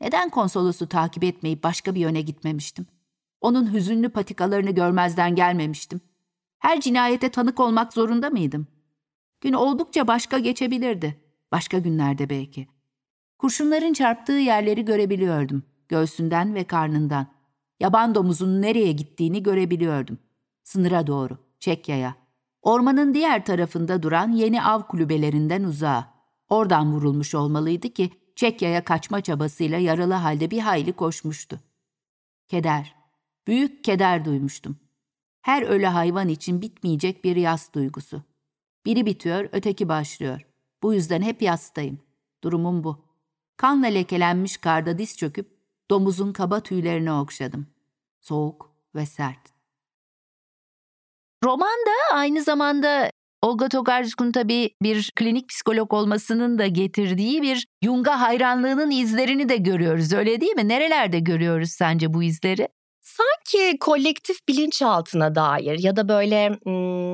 [0.00, 2.86] Neden konsolosu takip etmeyip başka bir yöne gitmemiştim?
[3.46, 6.00] Onun hüzünlü patikalarını görmezden gelmemiştim.
[6.58, 8.66] Her cinayete tanık olmak zorunda mıydım?
[9.40, 11.20] Gün oldukça başka geçebilirdi.
[11.52, 12.66] Başka günlerde belki.
[13.38, 15.62] Kurşunların çarptığı yerleri görebiliyordum.
[15.88, 17.26] Göğsünden ve karnından.
[17.80, 20.18] Yaban domuzunun nereye gittiğini görebiliyordum.
[20.62, 22.14] Sınıra doğru, Çekya'ya.
[22.62, 26.14] Ormanın diğer tarafında duran yeni av kulübelerinden uzağa.
[26.48, 31.60] Oradan vurulmuş olmalıydı ki Çekya'ya kaçma çabasıyla yaralı halde bir hayli koşmuştu.
[32.48, 33.05] Keder,
[33.46, 34.76] büyük keder duymuştum.
[35.42, 38.22] Her ölü hayvan için bitmeyecek bir yas duygusu.
[38.86, 40.46] Biri bitiyor, öteki başlıyor.
[40.82, 41.98] Bu yüzden hep yastayım.
[42.44, 43.04] Durumum bu.
[43.56, 45.56] Kanla lekelenmiş karda diz çöküp
[45.90, 47.66] domuzun kaba tüylerini okşadım.
[48.20, 49.56] Soğuk ve sert.
[51.44, 53.10] Roman da aynı zamanda
[53.42, 60.12] Olga Tokarczuk'un tabii bir klinik psikolog olmasının da getirdiği bir Jung'a hayranlığının izlerini de görüyoruz
[60.12, 60.68] öyle değil mi?
[60.68, 62.68] Nerelerde görüyoruz sence bu izleri?
[63.06, 66.58] Sanki kolektif bilinçaltına dair ya da böyle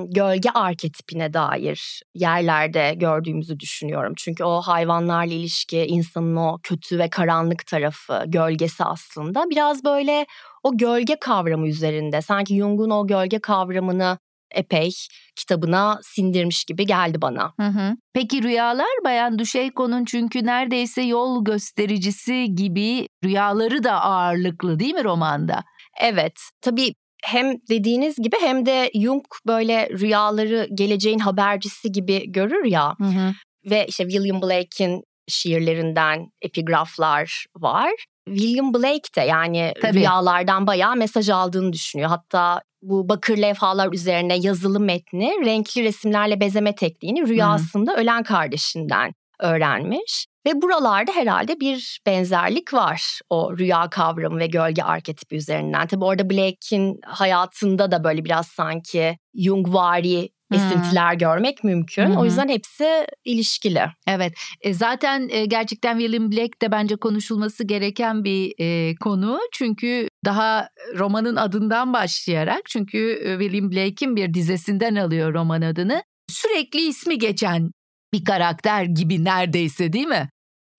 [0.08, 4.12] gölge arketipine dair yerlerde gördüğümüzü düşünüyorum.
[4.16, 10.26] Çünkü o hayvanlarla ilişki, insanın o kötü ve karanlık tarafı, gölgesi aslında biraz böyle
[10.62, 12.22] o gölge kavramı üzerinde.
[12.22, 14.18] Sanki Jung'un o gölge kavramını
[14.54, 14.90] epey
[15.36, 17.52] kitabına sindirmiş gibi geldi bana.
[17.60, 17.96] Hı hı.
[18.14, 25.64] Peki rüyalar Bayan Düşeyko'nun çünkü neredeyse yol göstericisi gibi rüyaları da ağırlıklı değil mi romanda?
[26.00, 32.94] Evet tabii hem dediğiniz gibi hem de Jung böyle rüyaları geleceğin habercisi gibi görür ya.
[32.98, 33.32] Hı hı.
[33.70, 37.90] Ve işte William Blake'in şiirlerinden epigraflar var.
[38.28, 39.94] William Blake de yani Tabii.
[39.94, 42.08] rüyalardan bayağı mesaj aldığını düşünüyor.
[42.08, 50.26] Hatta bu bakır levhalar üzerine yazılı metni renkli resimlerle bezeme tekniğini rüyasında ölen kardeşinden öğrenmiş.
[50.46, 55.86] Ve buralarda herhalde bir benzerlik var o rüya kavramı ve gölge arketipi üzerinden.
[55.86, 62.14] Tabi orada Blake'in hayatında da böyle biraz sanki Jungvari esintiler görmek mümkün.
[62.14, 62.18] Hı.
[62.18, 63.82] O yüzden hepsi ilişkili.
[64.06, 69.38] Evet, e, zaten e, gerçekten William Blake de bence konuşulması gereken bir e, konu.
[69.52, 76.02] Çünkü daha romanın adından başlayarak, çünkü e, William Blake'in bir dizesinden alıyor roman adını.
[76.28, 77.70] Sürekli ismi geçen
[78.14, 80.28] bir karakter gibi neredeyse değil mi?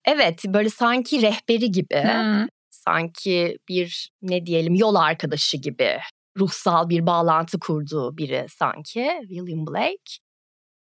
[0.04, 2.48] Evet böyle sanki rehberi gibi, Hı.
[2.70, 5.98] sanki bir ne diyelim yol arkadaşı gibi
[6.38, 10.24] ruhsal bir bağlantı kurduğu biri sanki William Blake.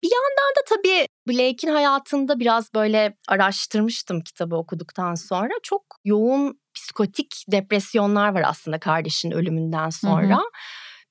[0.03, 5.53] Bir yandan da tabii Blake'in hayatında biraz böyle araştırmıştım kitabı okuduktan sonra.
[5.63, 10.41] Çok yoğun psikotik depresyonlar var aslında kardeşinin ölümünden sonra.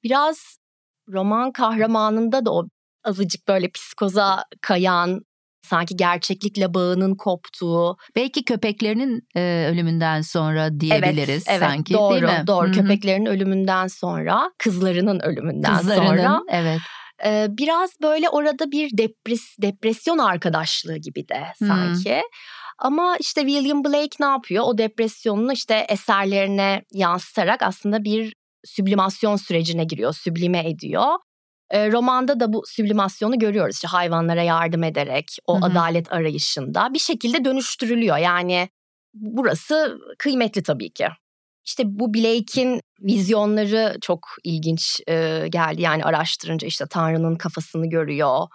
[0.03, 0.57] Biraz
[1.09, 2.67] roman kahramanında da o
[3.03, 5.21] azıcık böyle psikoza kayan,
[5.61, 7.97] sanki gerçeklikle bağının koptuğu.
[8.15, 12.47] Belki köpeklerinin e, ölümünden sonra diyebiliriz evet, sanki doğru, değil mi?
[12.47, 12.71] Doğru, Hı hı.
[12.71, 16.79] köpeklerin ölümünden sonra, kızlarının ölümünden Kızlarının, sonra evet.
[17.25, 21.67] e, biraz böyle orada bir depres, depresyon arkadaşlığı gibi de Hmm.
[21.67, 22.21] sanki.
[22.79, 24.63] Ama işte William Blake ne yapıyor?
[24.67, 28.33] O depresyonunu işte eserlerine yansıtarak aslında bir
[28.65, 31.05] süblimasyon sürecine giriyor, süblime ediyor.
[31.71, 33.75] E, romanda da bu süblimasyonu görüyoruz.
[33.75, 35.65] İşte hayvanlara yardım ederek o Hı hı.
[35.65, 38.17] adalet arayışında bir şekilde dönüştürülüyor.
[38.17, 38.69] Yani
[39.13, 41.07] burası kıymetli tabii ki.
[41.65, 45.81] İşte bu Blake'in vizyonları çok ilginç e, geldi.
[45.81, 48.47] Yani araştırınca işte Tanrı'nın kafasını görüyor.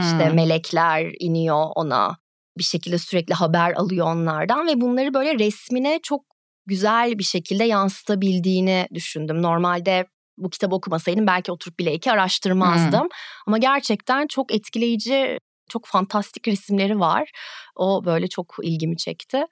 [0.00, 0.34] İşte Hmm.
[0.36, 2.16] melekler iniyor ona.
[2.58, 6.24] Bir şekilde sürekli haber alıyor onlardan ve bunları böyle resmine çok
[6.66, 9.42] güzel bir şekilde yansıtabildiğini düşündüm.
[9.42, 10.06] Normalde
[10.44, 13.08] bu kitabı okumasaydım belki oturup Blake'i araştırmazdım.
[13.46, 17.30] Ama gerçekten çok etkileyici, çok fantastik resimleri var.
[17.76, 19.44] O böyle çok ilgimi çekti.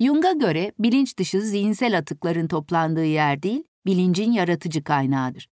[0.00, 5.48] Jung'a göre bilinç dışı zihinsel atıkların toplandığı yer değil, bilincin yaratıcı kaynağıdır.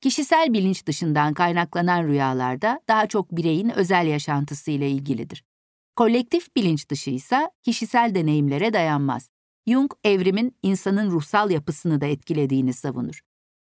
[0.00, 5.44] Kişisel bilinç dışından kaynaklanan rüyalarda daha çok bireyin özel yaşantısıyla ilgilidir.
[5.96, 9.30] Kolektif bilinç dışı ise kişisel deneyimlere dayanmaz.
[9.68, 13.20] Jung, evrimin insanın ruhsal yapısını da etkilediğini savunur.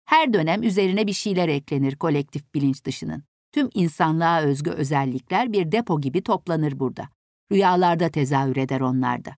[0.06, 3.24] Her dönem üzerine bir şeyler eklenir kolektif bilinç dışının.
[3.52, 7.10] Tüm insanlığa özgü özellikler bir depo gibi toplanır burada.
[7.52, 9.36] Rüyalarda tezahür eder onlarda.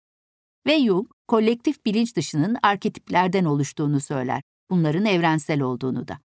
[0.68, 4.42] Ve Jung, kolektif bilinç dışının arketiplerden oluştuğunu söyler.
[4.70, 6.20] Bunların evrensel olduğunu da.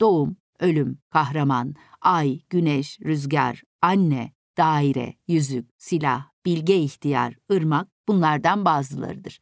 [0.00, 9.40] Doğum, ölüm, kahraman, ay, güneş, rüzgar, anne, daire, yüzük, silah, bilge ihtiyar, ırmak bunlardan bazılarıdır.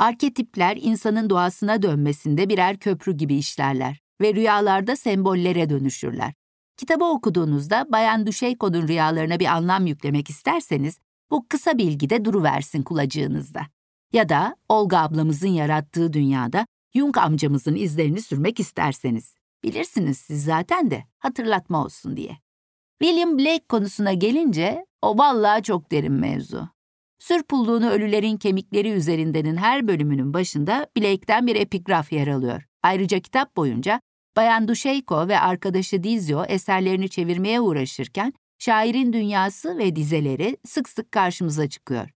[0.00, 6.32] Arketipler insanın doğasına dönmesinde birer köprü gibi işlerler ve rüyalarda sembollere dönüşürler.
[6.76, 10.98] Kitabı okuduğunuzda Bayan Düşeyko'nun rüyalarına bir anlam yüklemek isterseniz
[11.30, 13.62] bu kısa bilgi de duruversin kulacığınızda.
[14.12, 19.34] Ya da Olga ablamızın yarattığı dünyada Jung amcamızın izlerini sürmek isterseniz.
[19.64, 22.38] Bilirsiniz siz zaten de hatırlatma olsun diye.
[23.02, 26.68] William Blake konusuna gelince o vallahi çok derin mevzu.
[27.20, 32.62] Sür pulluğunu ölülerin kemikleri üzerindenin her bölümünün başında Blake'den bir epigraf yer alıyor.
[32.82, 34.00] Ayrıca kitap boyunca
[34.36, 41.68] Bayan Duşeyko ve arkadaşı Dizio eserlerini çevirmeye uğraşırken şairin dünyası ve dizeleri sık sık karşımıza
[41.68, 42.10] çıkıyor.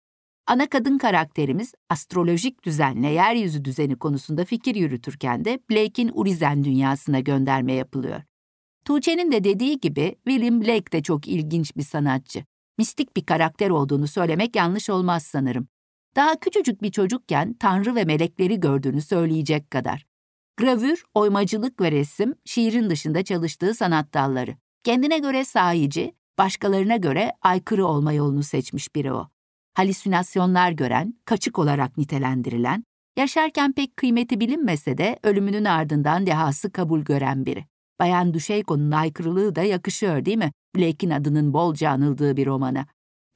[0.46, 7.72] Ana kadın karakterimiz astrolojik düzenle yeryüzü düzeni konusunda fikir yürütürken de Blake'in Urizen dünyasına gönderme
[7.72, 8.22] yapılıyor.
[8.84, 12.44] Tuğçe'nin de dediği gibi William Blake de çok ilginç bir sanatçı.
[12.80, 15.68] Mistik bir karakter olduğunu söylemek yanlış olmaz sanırım.
[16.16, 20.06] Daha küçücük bir çocukken tanrı ve melekleri gördüğünü söyleyecek kadar.
[20.56, 24.56] Gravür, oymacılık ve resim şiirin dışında çalıştığı sanat dalları.
[24.84, 29.28] Kendine göre sahici, başkalarına göre aykırı olma yolunu seçmiş biri o.
[29.74, 32.84] Halüsinasyonlar gören, kaçık olarak nitelendirilen,
[33.16, 37.69] yaşarken pek kıymeti bilinmese de ölümünün ardından dehası kabul gören biri.
[38.00, 40.52] Bayan Düşeyko'nun aykırılığı da yakışıyor değil mi?
[40.76, 42.86] Blake'in adının bolca anıldığı bir romana.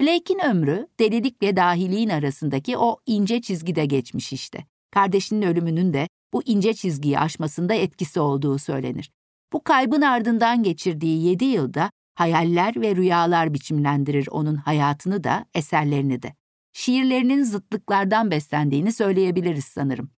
[0.00, 4.64] Blake'in ömrü delilikle dahiliğin arasındaki o ince çizgide geçmiş işte.
[4.90, 9.10] Kardeşinin ölümünün de bu ince çizgiyi aşmasında etkisi olduğu söylenir.
[9.52, 16.34] Bu kaybın ardından geçirdiği yedi yılda hayaller ve rüyalar biçimlendirir onun hayatını da, eserlerini de.
[16.72, 20.10] Şiirlerinin zıtlıklardan beslendiğini söyleyebiliriz sanırım.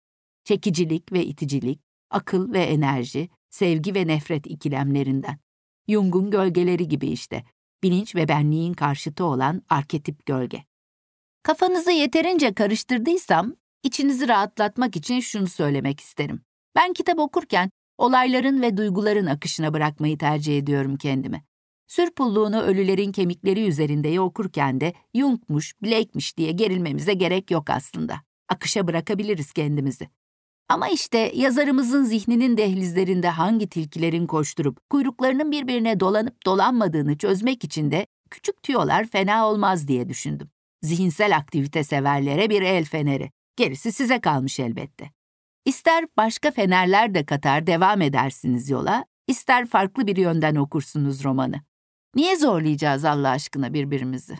[0.45, 1.81] Çekicilik ve iticilik,
[2.11, 5.39] akıl ve enerji, sevgi ve nefret ikilemlerinden.
[5.89, 7.45] Jung'un gölgeleri gibi işte,
[7.83, 10.65] bilinç ve benliğin karşıtı olan arketip gölge.
[11.43, 16.41] Kafanızı yeterince karıştırdıysam, içinizi rahatlatmak için şunu söylemek isterim.
[16.77, 21.45] Ben kitap okurken olayların ve duyguların akışına bırakmayı tercih ediyorum kendimi.
[21.87, 28.21] Sür pulluğunu ölülerin kemikleri üzerinde okurken de Jung'muş, Blake'miş diye gerilmemize gerek yok aslında.
[28.49, 30.09] Akışa bırakabiliriz kendimizi.
[30.69, 38.07] Ama işte yazarımızın zihninin dehlizlerinde hangi tilkilerin koşturup kuyruklarının birbirine dolanıp dolanmadığını çözmek için de
[38.31, 40.51] küçük tüyolar fena olmaz diye düşündüm.
[40.83, 43.31] Zihinsel aktivite severlere bir el feneri.
[43.57, 45.11] Gerisi size kalmış elbette.
[45.65, 51.61] İster başka fenerler de katar devam edersiniz yola, ister farklı bir yönden okursunuz romanı.
[52.15, 54.39] Niye zorlayacağız Allah aşkına birbirimizi?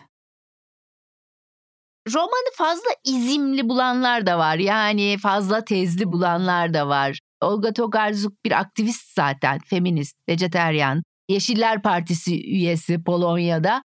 [2.13, 4.57] Romanı fazla izimli bulanlar da var.
[4.57, 7.19] Yani fazla tezli bulanlar da var.
[7.41, 11.03] Olga Tokarzuk bir aktivist zaten, feminist, vejeteryan.
[11.29, 13.81] Yeşiller Partisi üyesi Polonya'da.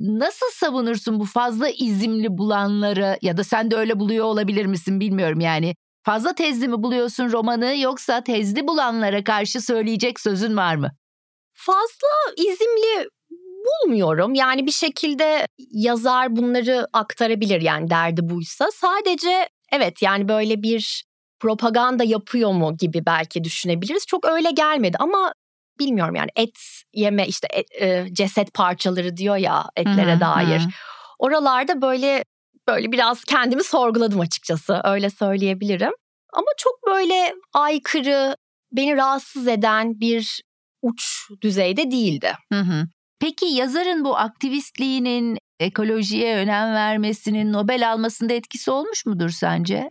[0.00, 5.40] Nasıl savunursun bu fazla izimli bulanları ya da sen de öyle buluyor olabilir misin bilmiyorum
[5.40, 5.74] yani.
[6.02, 10.90] Fazla tezli mi buluyorsun romanı yoksa tezli bulanlara karşı söyleyecek sözün var mı?
[11.54, 13.08] Fazla izimli
[13.66, 14.34] bulmuyorum.
[14.34, 18.68] Yani bir şekilde yazar bunları aktarabilir yani derdi buysa.
[18.72, 21.04] Sadece evet yani böyle bir
[21.40, 24.06] propaganda yapıyor mu gibi belki düşünebiliriz.
[24.06, 25.32] Çok öyle gelmedi ama
[25.78, 26.58] bilmiyorum yani et
[26.94, 30.60] yeme işte et, e, ceset parçaları diyor ya etlere Hı hı, dair.
[30.60, 30.68] hı.
[31.18, 32.24] Oralarda böyle
[32.68, 35.92] böyle biraz kendimi sorguladım açıkçası öyle söyleyebilirim.
[36.32, 38.36] Ama çok böyle aykırı,
[38.72, 40.42] beni rahatsız eden bir
[40.82, 42.32] uç düzeyde değildi.
[42.52, 42.86] Hı hı.
[43.20, 49.90] Peki yazarın bu aktivistliğinin ekolojiye önem vermesinin Nobel almasında etkisi olmuş mudur sence?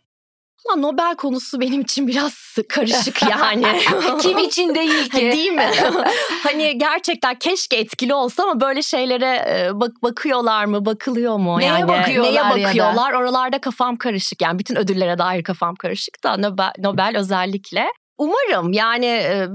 [0.70, 3.66] Ama Nobel konusu benim için biraz karışık yani.
[4.22, 5.22] Kim için değil ki?
[5.22, 5.70] değil mi?
[6.44, 11.60] hani gerçekten keşke etkili olsa ama böyle şeylere bak bakıyorlar mı, bakılıyor mu?
[11.60, 13.08] Neye yani, bakıyorlar Neye bakıyorlar?
[13.08, 13.18] Ya da?
[13.18, 14.42] Oralarda kafam karışık.
[14.42, 17.88] Yani bütün ödüllere dair kafam karışık da Nobel, Nobel özellikle.
[18.18, 19.06] Umarım yani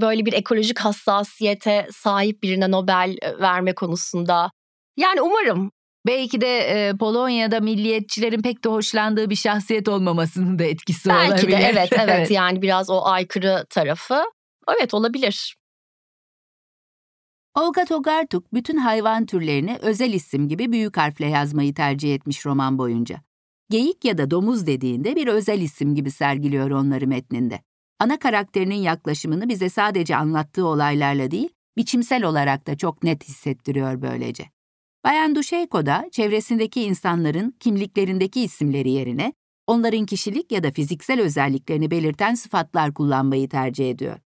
[0.01, 4.51] böyle bir ekolojik hassasiyete sahip birine Nobel verme konusunda
[4.97, 5.71] yani umarım
[6.07, 11.51] Belki de e, Polonya'da milliyetçilerin pek de hoşlandığı bir şahsiyet olmamasının da etkisi Belki olabilir.
[11.51, 14.23] Belki de evet, evet evet yani biraz o aykırı tarafı.
[14.77, 15.57] Evet olabilir.
[17.55, 23.21] Olga Tokarczuk bütün hayvan türlerini özel isim gibi büyük harfle yazmayı tercih etmiş roman boyunca.
[23.69, 27.59] Geyik ya da domuz dediğinde bir özel isim gibi sergiliyor onları metninde.
[28.01, 34.49] Ana karakterinin yaklaşımını bize sadece anlattığı olaylarla değil, biçimsel olarak da çok net hissettiriyor böylece.
[35.03, 39.33] Bayan Duşeyko da çevresindeki insanların kimliklerindeki isimleri yerine
[39.67, 44.19] onların kişilik ya da fiziksel özelliklerini belirten sıfatlar kullanmayı tercih ediyor.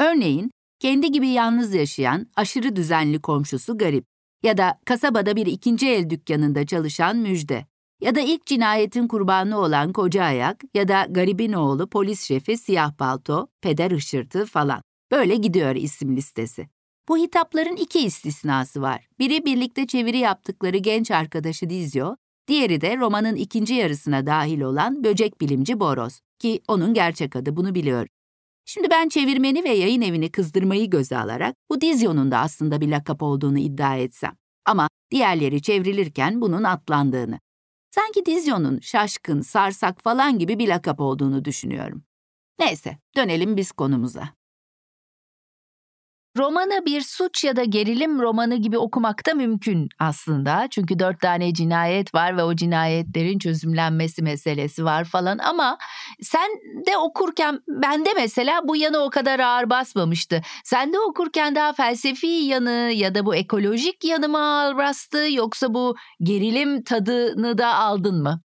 [0.00, 4.04] Örneğin, kendi gibi yalnız yaşayan, aşırı düzenli komşusu Garip
[4.42, 7.66] ya da kasabada bir ikinci el dükkanında çalışan Müjde
[8.02, 12.92] ya da ilk cinayetin kurbanı olan Koca Ayak ya da Garip'in oğlu polis şefi Siyah
[12.92, 14.82] Palto, Peder Işırtı falan.
[15.10, 16.68] Böyle gidiyor isim listesi.
[17.08, 19.08] Bu hitapların iki istisnası var.
[19.18, 22.16] Biri birlikte çeviri yaptıkları genç arkadaşı Dizyo,
[22.48, 27.74] diğeri de romanın ikinci yarısına dahil olan böcek bilimci Boros ki onun gerçek adı bunu
[27.74, 28.06] biliyor.
[28.64, 33.22] Şimdi ben çevirmeni ve yayın evini kızdırmayı göze alarak bu Dizyo'nun da aslında bir lakap
[33.22, 34.36] olduğunu iddia etsem.
[34.64, 37.38] Ama diğerleri çevrilirken bunun atlandığını.
[37.94, 42.04] Sanki Dizyo'nun şaşkın, sarsak falan gibi bir lakap olduğunu düşünüyorum.
[42.58, 44.28] Neyse, dönelim biz konumuza.
[46.38, 50.68] Romanı bir suç ya da gerilim romanı gibi okumak da mümkün aslında.
[50.70, 55.38] Çünkü dört tane cinayet var ve o cinayetlerin çözümlenmesi meselesi var falan.
[55.38, 55.78] Ama
[56.22, 56.50] sen
[56.86, 60.42] de okurken bende mesela bu yanı o kadar ağır basmamıştı.
[60.64, 65.74] Sen de okurken daha felsefi yanı ya da bu ekolojik yanı mı ağır bastı yoksa
[65.74, 68.40] bu gerilim tadını da aldın mı?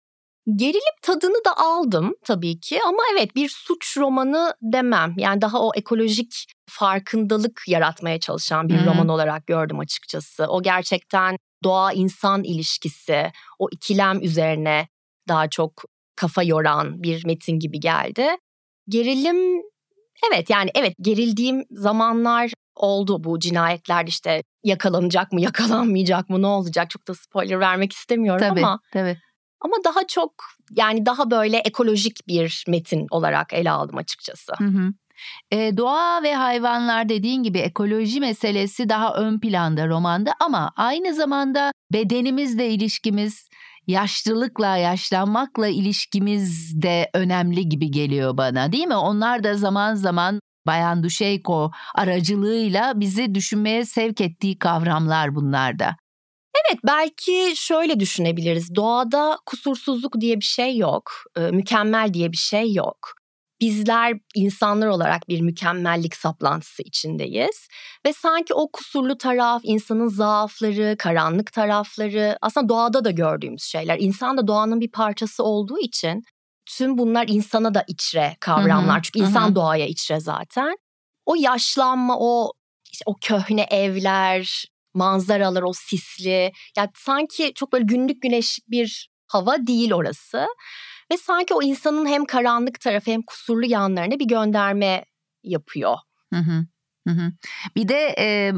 [0.56, 5.14] Gerilim tadını da aldım tabii ki ama evet bir suç romanı demem.
[5.18, 8.86] Yani daha o ekolojik farkındalık yaratmaya çalışan bir hmm.
[8.86, 10.46] roman olarak gördüm açıkçası.
[10.46, 14.88] O gerçekten doğa insan ilişkisi, o ikilem üzerine
[15.28, 15.84] daha çok
[16.16, 18.26] kafa yoran bir metin gibi geldi.
[18.88, 19.62] Gerilim
[20.30, 26.90] evet yani evet gerildiğim zamanlar oldu bu cinayetler işte yakalanacak mı yakalanmayacak mı ne olacak
[26.90, 29.18] çok da spoiler vermek istemiyorum tabii, ama tabii.
[29.60, 30.32] Ama daha çok
[30.70, 34.52] yani daha böyle ekolojik bir metin olarak ele aldım açıkçası.
[34.58, 34.92] Hı hı.
[35.52, 41.72] E, doğa ve hayvanlar dediğin gibi ekoloji meselesi daha ön planda romanda ama aynı zamanda
[41.92, 43.48] bedenimizle ilişkimiz,
[43.86, 48.96] yaşlılıkla, yaşlanmakla ilişkimiz de önemli gibi geliyor bana değil mi?
[48.96, 55.96] Onlar da zaman zaman Bayan Duşeyko aracılığıyla bizi düşünmeye sevk ettiği kavramlar bunlar da.
[56.54, 58.74] Evet belki şöyle düşünebiliriz.
[58.74, 61.10] Doğada kusursuzluk diye bir şey yok.
[61.36, 63.23] mükemmel diye bir şey yok.
[63.64, 67.68] Bizler insanlar olarak bir mükemmellik saplantısı içindeyiz
[68.06, 73.98] ve sanki o kusurlu taraf, insanın zaafları, karanlık tarafları aslında doğada da gördüğümüz şeyler.
[73.98, 76.22] İnsan da doğanın bir parçası olduğu için
[76.66, 78.94] tüm bunlar insana da içre kavramlar.
[78.94, 79.54] Hı hı, Çünkü insan hı.
[79.54, 80.76] doğaya içre zaten.
[81.26, 82.52] O yaşlanma, o
[82.92, 86.52] işte o köhne evler, manzaralar o sisli.
[86.76, 90.46] Yani sanki çok böyle günlük güneşlik bir hava değil orası.
[91.14, 95.04] Ve sanki o insanın hem karanlık tarafı hem kusurlu yanlarına bir gönderme
[95.44, 95.96] yapıyor.
[96.32, 96.66] Hı hı.
[97.08, 97.32] Hı hı.
[97.76, 98.52] Bir de e,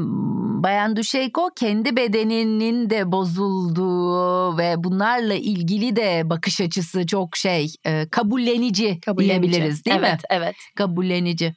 [0.63, 8.09] Bayan Duşeyko kendi bedeninin de bozulduğu ve bunlarla ilgili de bakış açısı çok şey e,
[8.09, 10.07] kabullenici, kabullenici diyebiliriz değil evet, mi?
[10.09, 10.55] Evet, evet.
[10.75, 11.55] Kabullenici.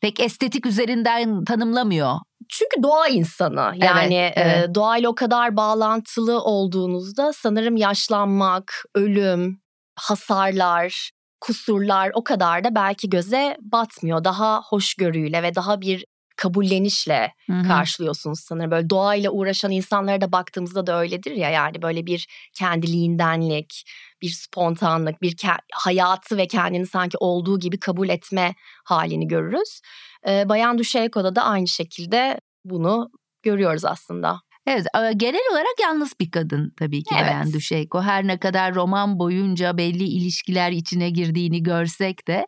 [0.00, 2.16] Pek estetik üzerinden tanımlamıyor
[2.48, 3.72] çünkü doğa insanı.
[3.76, 4.68] Yani evet, evet.
[4.70, 9.60] E, doğayla o kadar bağlantılı olduğunuzda sanırım yaşlanmak, ölüm,
[10.00, 14.24] hasarlar, kusurlar o kadar da belki göze batmıyor.
[14.24, 16.04] Daha hoşgörüyle ve daha bir
[16.36, 17.68] kabullenişle Hı-hı.
[17.68, 18.70] karşılıyorsunuz sanırım.
[18.70, 23.84] Böyle doğayla uğraşan insanlara da baktığımızda da öyledir ya yani böyle bir kendiliğindenlik,
[24.22, 29.80] bir spontanlık, bir ke- hayatı ve kendini sanki olduğu gibi kabul etme halini görürüz.
[30.28, 33.10] Ee, Bayan Duşeyko'da da aynı şekilde bunu
[33.42, 34.40] görüyoruz aslında.
[34.66, 34.86] Evet
[35.16, 37.30] genel olarak yalnız bir kadın tabii ki evet.
[37.30, 38.02] Bayan Duşeyko.
[38.02, 42.46] Her ne kadar roman boyunca belli ilişkiler içine girdiğini görsek de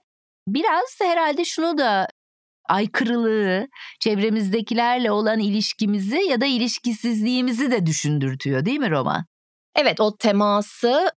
[0.48, 2.08] biraz herhalde şunu da
[2.68, 3.68] aykırılığı,
[4.00, 9.24] çevremizdekilerle olan ilişkimizi ya da ilişkisizliğimizi de düşündürtüyor değil mi roman?
[9.76, 11.10] Evet o teması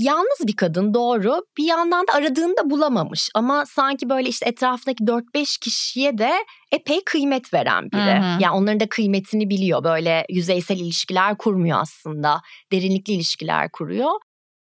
[0.00, 5.04] yalnız bir kadın doğru bir yandan da aradığını da bulamamış ama sanki böyle işte etrafındaki
[5.04, 6.32] 4-5 kişiye de
[6.72, 8.00] epey kıymet veren biri.
[8.00, 8.42] Hı hı.
[8.42, 12.40] Yani onların da kıymetini biliyor böyle yüzeysel ilişkiler kurmuyor aslında
[12.72, 14.10] derinlikli ilişkiler kuruyor.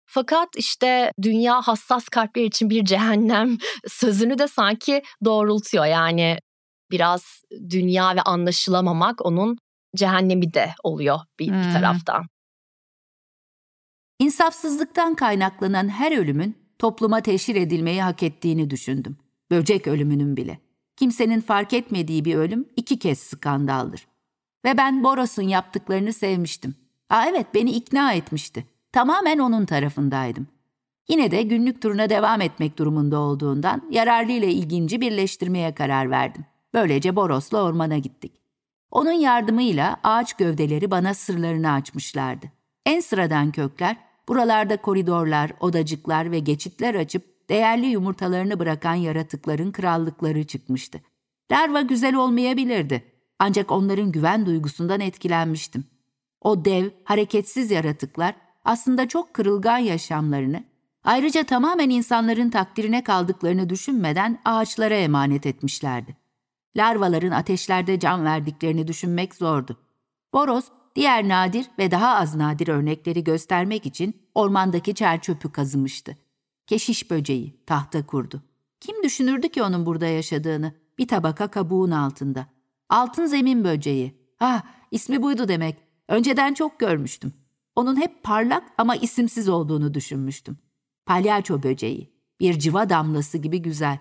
[0.06, 3.58] Fakat işte dünya hassas kalpler için bir cehennem
[3.88, 5.86] sözünü de sanki doğrultuyor.
[5.86, 6.38] Yani
[6.92, 9.58] biraz dünya ve anlaşılamamak onun
[9.96, 11.64] cehennemi de oluyor bir, hmm.
[11.64, 12.26] bir taraftan.
[14.20, 19.18] İnsafsızlıktan kaynaklanan her ölümün topluma teşhir edilmeyi hak ettiğini düşündüm.
[19.52, 20.60] Böcek ölümünün bile.
[20.96, 24.08] Kimsenin fark etmediği bir ölüm iki kez skandaldır.
[24.66, 26.76] Ve ben Boros'un yaptıklarını sevmiştim.
[27.10, 28.66] Aa evet beni ikna etmişti.
[28.92, 30.48] Tamamen onun tarafındaydım.
[31.10, 36.46] Yine de günlük turuna devam etmek durumunda olduğundan yararlı ile ilginci birleştirmeye karar verdim.
[36.74, 38.42] Böylece Boros'la ormana gittik.
[38.92, 42.46] Onun yardımıyla ağaç gövdeleri bana sırlarını açmışlardı.
[42.86, 51.02] En sıradan kökler, buralarda koridorlar, odacıklar ve geçitler açıp değerli yumurtalarını bırakan yaratıkların krallıkları çıkmıştı.
[51.52, 53.04] Larva güzel olmayabilirdi.
[53.40, 55.84] Ancak onların güven duygusundan etkilenmiştim.
[56.42, 60.64] O dev, hareketsiz yaratıklar aslında çok kırılgan yaşamlarını,
[61.04, 66.18] ayrıca tamamen insanların takdirine kaldıklarını düşünmeden ağaçlara emanet etmişlerdi.
[66.78, 69.78] Larvaların ateşlerde can verdiklerini düşünmek zordu.
[70.34, 70.66] Boros,
[71.00, 76.18] diğer nadir ve daha az nadir örnekleri göstermek için ormandaki çerçöpü kazımıştı.
[76.68, 78.44] Keşiş böceği, tahta kurdu.
[78.80, 80.74] Kim düşünürdü ki onun burada yaşadığını?
[80.98, 82.48] Bir tabaka kabuğun altında.
[82.90, 84.16] Altın zemin böceği.
[84.40, 85.78] Ah, ismi buydu demek.
[86.08, 87.34] Önceden çok görmüştüm.
[87.76, 90.58] Onun hep parlak ama isimsiz olduğunu düşünmüştüm.
[91.06, 94.00] Palyaço böceği, bir civa damlası gibi güzel.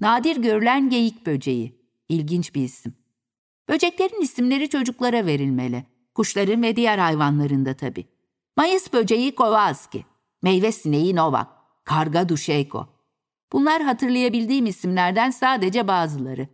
[0.00, 2.94] Nadir görülen geyik böceği, ilginç bir isim.
[3.68, 5.92] Böceklerin isimleri çocuklara verilmeli.
[6.14, 8.04] Kuşların ve diğer hayvanların da tabii.
[8.56, 10.04] Mayıs böceği Kowalski,
[10.42, 11.48] meyve sineği Novak,
[11.84, 12.88] karga Duşeyko.
[13.52, 16.48] Bunlar hatırlayabildiğim isimlerden sadece bazıları.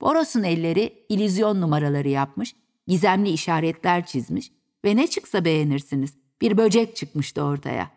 [0.00, 2.56] Boros'un elleri ilizyon numaraları yapmış,
[2.86, 4.52] gizemli işaretler çizmiş
[4.84, 6.14] ve ne çıksa beğenirsiniz.
[6.40, 7.90] Bir böcek çıkmıştı ortaya.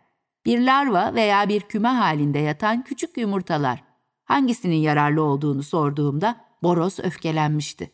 [0.46, 3.84] Bir larva veya bir küme halinde yatan küçük yumurtalar.
[4.24, 7.90] Hangisinin yararlı olduğunu sorduğumda Boros öfkelenmişti.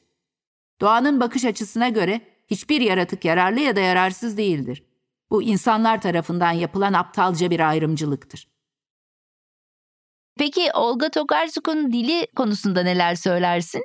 [0.80, 2.20] Doğanın bakış açısına göre
[2.50, 4.82] hiçbir yaratık yararlı ya da yararsız değildir.
[5.30, 8.48] Bu insanlar tarafından yapılan aptalca bir ayrımcılıktır.
[10.38, 13.84] Peki Olga Tokarsuk'un dili konusunda neler söylersin?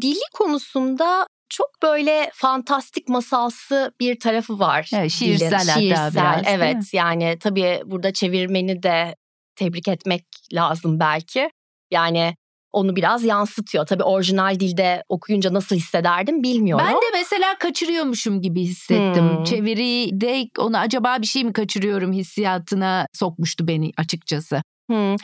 [0.00, 4.90] Dili konusunda çok böyle fantastik masalsı bir tarafı var.
[4.94, 6.42] Evet, şiirsel hatta şiirsel, biraz.
[6.46, 9.16] Evet yani tabii burada çevirmeni de
[9.56, 11.50] tebrik etmek lazım belki.
[11.90, 12.34] Yani
[12.72, 13.86] onu biraz yansıtıyor.
[13.86, 16.86] Tabii orijinal dilde okuyunca nasıl hissederdim bilmiyorum.
[16.88, 19.36] Ben de mesela kaçırıyormuşum gibi hissettim.
[19.36, 19.44] Hmm.
[19.44, 24.62] Çeviride onu acaba bir şey mi kaçırıyorum hissiyatına sokmuştu beni açıkçası.
[24.90, 25.16] Hmm.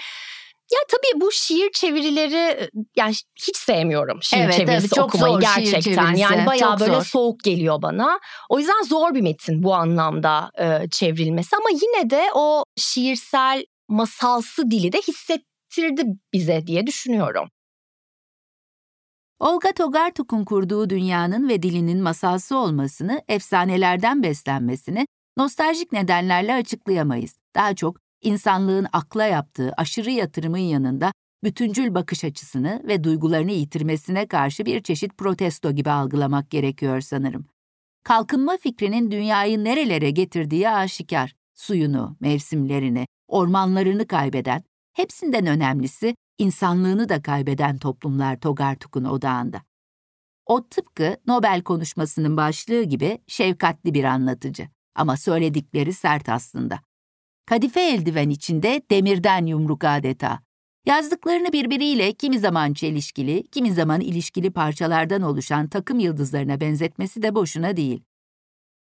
[0.73, 3.15] Ya tabii bu şiir çevirileri yani
[3.49, 6.15] hiç sevmiyorum şiir evet, çevirisi evet, çok okumayı zor gerçekten.
[6.15, 7.05] Yani bayağı çok böyle zor.
[7.05, 8.21] soğuk geliyor bana.
[8.49, 14.71] O yüzden zor bir metin bu anlamda e, çevrilmesi ama yine de o şiirsel masalsı
[14.71, 15.01] dili de
[15.69, 17.49] hissettirdi bize diye düşünüyorum.
[19.39, 25.07] Olga Togartuk'un kurduğu dünyanın ve dilinin masalsı olmasını, efsanelerden beslenmesini
[25.37, 27.39] nostaljik nedenlerle açıklayamayız.
[27.55, 31.13] Daha çok insanlığın akla yaptığı aşırı yatırımın yanında
[31.45, 37.47] bütüncül bakış açısını ve duygularını yitirmesine karşı bir çeşit protesto gibi algılamak gerekiyor sanırım.
[38.05, 41.35] Kalkınma fikrinin dünyayı nerelere getirdiği aşikar.
[41.55, 44.63] Suyunu, mevsimlerini, ormanlarını kaybeden,
[44.99, 49.63] hepsinden önemlisi insanlığını da kaybeden toplumlar Togartuk'un odağında.
[50.47, 56.81] O tıpkı Nobel konuşmasının başlığı gibi şefkatli bir anlatıcı ama söyledikleri sert aslında.
[57.47, 60.41] Kadife eldiven içinde demirden yumruk adeta.
[60.87, 67.77] Yazdıklarını birbiriyle kimi zaman çelişkili, kimi zaman ilişkili parçalardan oluşan takım yıldızlarına benzetmesi de boşuna
[67.77, 68.03] değil.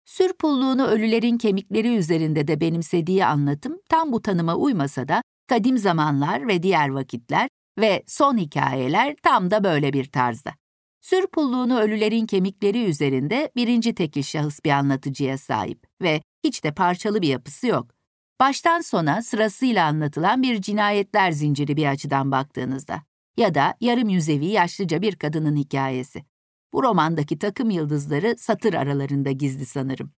[0.04, 6.48] Sür pulluğunu ölülerin kemikleri üzerinde de benimsediği anlatım tam bu tanıma uymasa da kadim zamanlar
[6.48, 10.54] ve diğer vakitler ve son hikayeler tam da böyle bir tarzda.
[11.00, 17.22] Sür pulluğunu ölülerin kemikleri üzerinde birinci tekil şahıs bir anlatıcıya sahip ve hiç de parçalı
[17.22, 17.94] bir yapısı yok
[18.40, 23.02] baştan sona sırasıyla anlatılan bir cinayetler zinciri bir açıdan baktığınızda
[23.36, 26.24] ya da yarım yüzevi yaşlıca bir kadının hikayesi.
[26.72, 30.12] Bu romandaki takım yıldızları satır aralarında gizli sanırım.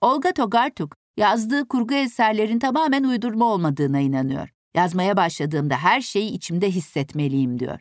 [0.00, 4.53] Olga Togartuk, yazdığı kurgu eserlerin tamamen uydurma olmadığına inanıyor.
[4.74, 7.80] Yazmaya başladığımda her şeyi içimde hissetmeliyim diyor.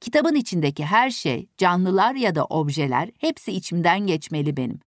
[0.00, 4.80] Kitabın içindeki her şey, canlılar ya da objeler hepsi içimden geçmeli benim.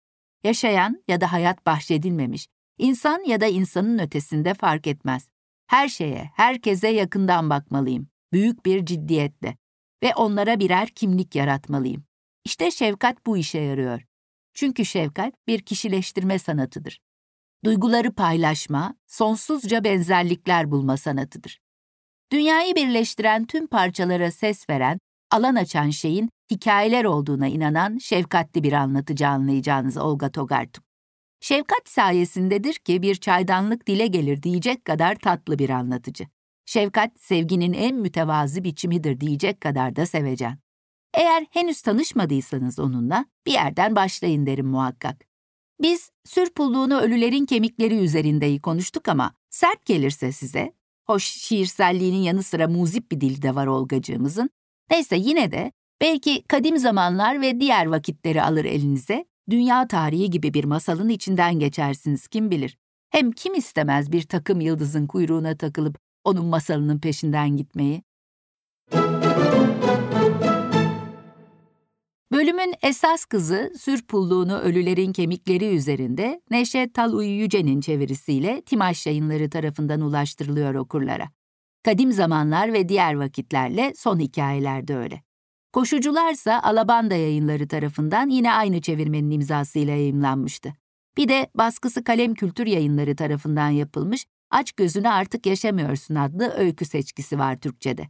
[0.43, 2.47] Yaşayan ya da hayat bahşedilmemiş,
[2.77, 5.29] insan ya da insanın ötesinde fark etmez.
[5.67, 9.57] Her şeye, herkese yakından bakmalıyım, büyük bir ciddiyetle
[10.03, 12.03] ve onlara birer kimlik yaratmalıyım.
[12.45, 14.01] İşte şefkat bu işe yarıyor.
[14.53, 16.99] Çünkü şefkat bir kişileştirme sanatıdır.
[17.65, 21.59] Duyguları paylaşma, sonsuzca benzerlikler bulma sanatıdır.
[22.31, 24.99] Dünyayı birleştiren tüm parçalara ses veren,
[25.31, 30.83] alan açan şeyin hikayeler olduğuna inanan şefkatli bir anlatıcı anlayacağınız Olga Togartuk.
[31.39, 36.25] Şefkat sayesindedir ki bir çaydanlık dile gelir diyecek kadar tatlı bir anlatıcı.
[36.65, 40.59] Şefkat sevginin en mütevazı biçimidir diyecek kadar da sevecen.
[41.13, 45.32] Eğer henüz tanışmadıysanız onunla bir yerden başlayın derim muhakkak.
[45.81, 50.73] Biz sür pulluğunu ölülerin kemikleri üzerindeyi konuştuk ama sert gelirse size,
[51.05, 54.49] hoş şiirselliğinin yanı sıra muzip bir dili de var Olgacığımızın,
[54.91, 55.71] neyse yine de
[56.01, 62.27] belki kadim zamanlar ve diğer vakitleri alır elinize, dünya tarihi gibi bir masalın içinden geçersiniz
[62.27, 62.77] kim bilir.
[63.09, 68.03] Hem kim istemez bir takım yıldızın kuyruğuna takılıp onun masalının peşinden gitmeyi?
[72.33, 80.75] Bölümün esas kızı Sürpulluğunu Ölülerin Kemikleri üzerinde Neşet Taluy Yüce'nin çevirisiyle Timaş yayınları tarafından ulaştırılıyor
[80.75, 81.29] okurlara.
[81.83, 85.21] Kadim zamanlar ve diğer vakitlerle son hikayeler de öyle.
[85.73, 90.73] Koşucularsa Alabanda yayınları tarafından yine aynı çevirmenin imzasıyla yayımlanmıştı.
[91.17, 97.39] Bir de baskısı Kalem Kültür Yayınları tarafından yapılmış Aç Gözünü Artık Yaşamıyorsun adlı öykü seçkisi
[97.39, 98.07] var Türkçe'de.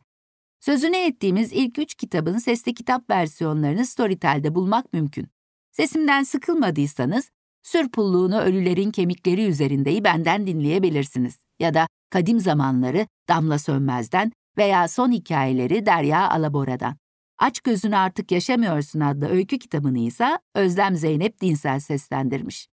[0.66, 5.28] Sözünü ettiğimiz ilk üç kitabın sesli kitap versiyonlarını Storytel'de bulmak mümkün.
[5.72, 7.32] Sesimden sıkılmadıysanız,
[7.64, 11.46] Sürpulluğunu Ölülerin Kemikleri üzerindeyi benden dinleyebilirsiniz.
[11.60, 16.98] Ya da Kadim Zamanları Damla Sönmez'den veya Son Hikayeleri Derya Alabora'dan.
[17.38, 22.68] Aç Gözünü Artık Yaşamıyorsun adlı öykü kitabını ise Özlem Zeynep Dinsel seslendirmiş.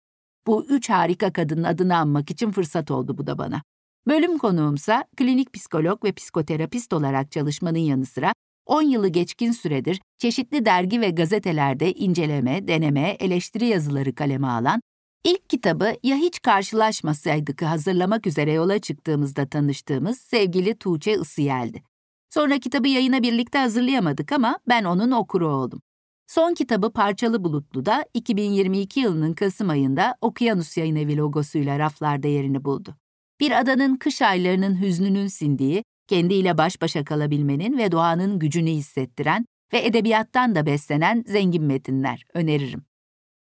[0.47, 3.61] Bu üç harika kadının adını anmak için fırsat oldu bu da bana.
[4.07, 8.33] Bölüm konuğumsa klinik psikolog ve psikoterapist olarak çalışmanın yanı sıra
[8.65, 14.81] 10 yılı geçkin süredir çeşitli dergi ve gazetelerde inceleme, deneme, eleştiri yazıları kaleme alan,
[15.23, 21.83] ilk kitabı ya hiç karşılaşmasaydık'ı hazırlamak üzere yola çıktığımızda tanıştığımız sevgili Tuğçe Isıyel'di.
[22.29, 25.81] Sonra kitabı yayına birlikte hazırlayamadık ama ben onun okuru oldum.
[26.27, 32.65] Son kitabı Parçalı Bulutlu da 2022 yılının Kasım ayında Okyanus Yayın Evi logosuyla raflarda yerini
[32.65, 32.95] buldu.
[33.39, 39.85] Bir adanın kış aylarının hüznünün sindiği, kendiyle baş başa kalabilmenin ve doğanın gücünü hissettiren ve
[39.85, 42.85] edebiyattan da beslenen zengin metinler öneririm.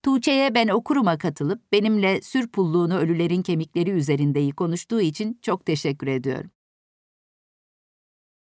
[0.03, 6.51] Tuğçe'ye ben okuruma katılıp benimle sür pulluğunu ölülerin kemikleri üzerindeyi konuştuğu için çok teşekkür ediyorum.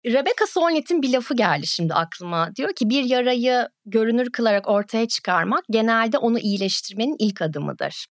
[0.06, 2.56] Rebecca Solnit'in bir lafı geldi şimdi aklıma.
[2.56, 8.06] Diyor ki bir yarayı görünür kılarak ortaya çıkarmak genelde onu iyileştirmenin ilk adımıdır.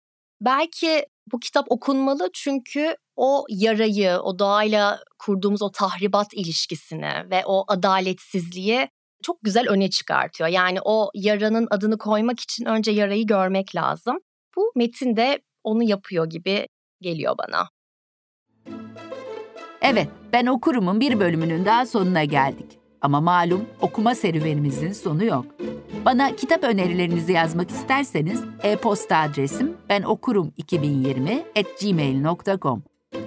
[0.41, 7.65] Belki bu kitap okunmalı çünkü o yarayı, o doğayla kurduğumuz o tahribat ilişkisini ve o
[7.67, 8.89] adaletsizliği
[9.23, 10.49] çok güzel öne çıkartıyor.
[10.49, 14.17] Yani o yaranın adını koymak için önce yarayı görmek lazım.
[14.55, 16.67] Bu metin de onu yapıyor gibi
[17.01, 17.69] geliyor bana.
[19.81, 22.79] Evet, ben okurumun bir bölümünün daha sonuna geldik.
[23.07, 25.45] Ama malum okuma serüvenimizin sonu yok.
[26.05, 32.83] Bana kitap önerilerinizi yazmak isterseniz e-posta adresim benokurum2020@gmail.com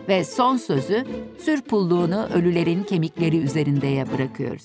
[0.08, 1.06] ve son sözü
[1.38, 4.64] sürpulluğunu ölülerin kemikleri üzerindeye bırakıyoruz.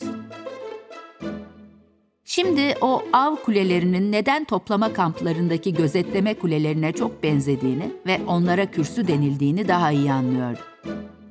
[2.25, 9.67] Şimdi o av kulelerinin neden toplama kamplarındaki gözetleme kulelerine çok benzediğini ve onlara kürsü denildiğini
[9.67, 10.63] daha iyi anlıyordum.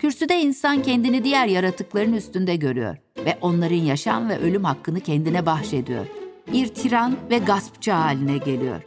[0.04, 6.06] Kürsüde insan kendini diğer yaratıkların üstünde görüyor ve onların yaşam ve ölüm hakkını kendine bahşediyor.
[6.52, 8.82] Bir tiran ve gaspçı haline geliyor.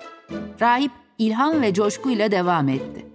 [0.61, 3.05] Rahip ilham ve coşkuyla devam etti.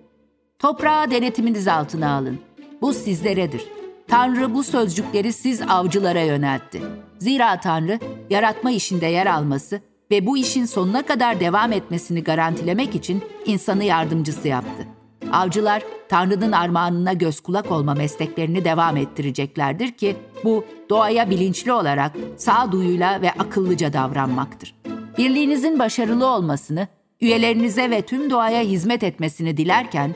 [0.59, 2.38] Toprağı denetiminiz altına alın.
[2.80, 3.64] Bu sizleredir.
[4.09, 6.82] Tanrı bu sözcükleri siz avcılara yöneltti.
[7.18, 7.98] Zira Tanrı
[8.30, 9.80] yaratma işinde yer alması
[10.11, 14.91] ve bu işin sonuna kadar devam etmesini garantilemek için insanı yardımcısı yaptı.
[15.33, 23.22] Avcılar Tanrı'nın armağanına göz kulak olma mesleklerini devam ettireceklerdir ki bu doğaya bilinçli olarak sağduyuyla
[23.22, 24.74] ve akıllıca davranmaktır.
[25.18, 26.89] Birliğinizin başarılı olmasını,
[27.20, 30.14] üyelerinize ve tüm doğaya hizmet etmesini dilerken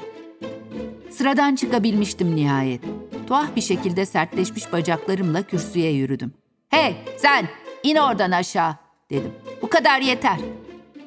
[1.11, 2.81] sıradan çıkabilmiştim nihayet.
[3.27, 6.33] Tuhaf bir şekilde sertleşmiş bacaklarımla kürsüye yürüdüm.
[6.69, 7.49] "Hey, sen
[7.83, 8.75] in oradan aşağı."
[9.11, 9.33] dedim.
[9.63, 10.37] "Bu kadar yeter."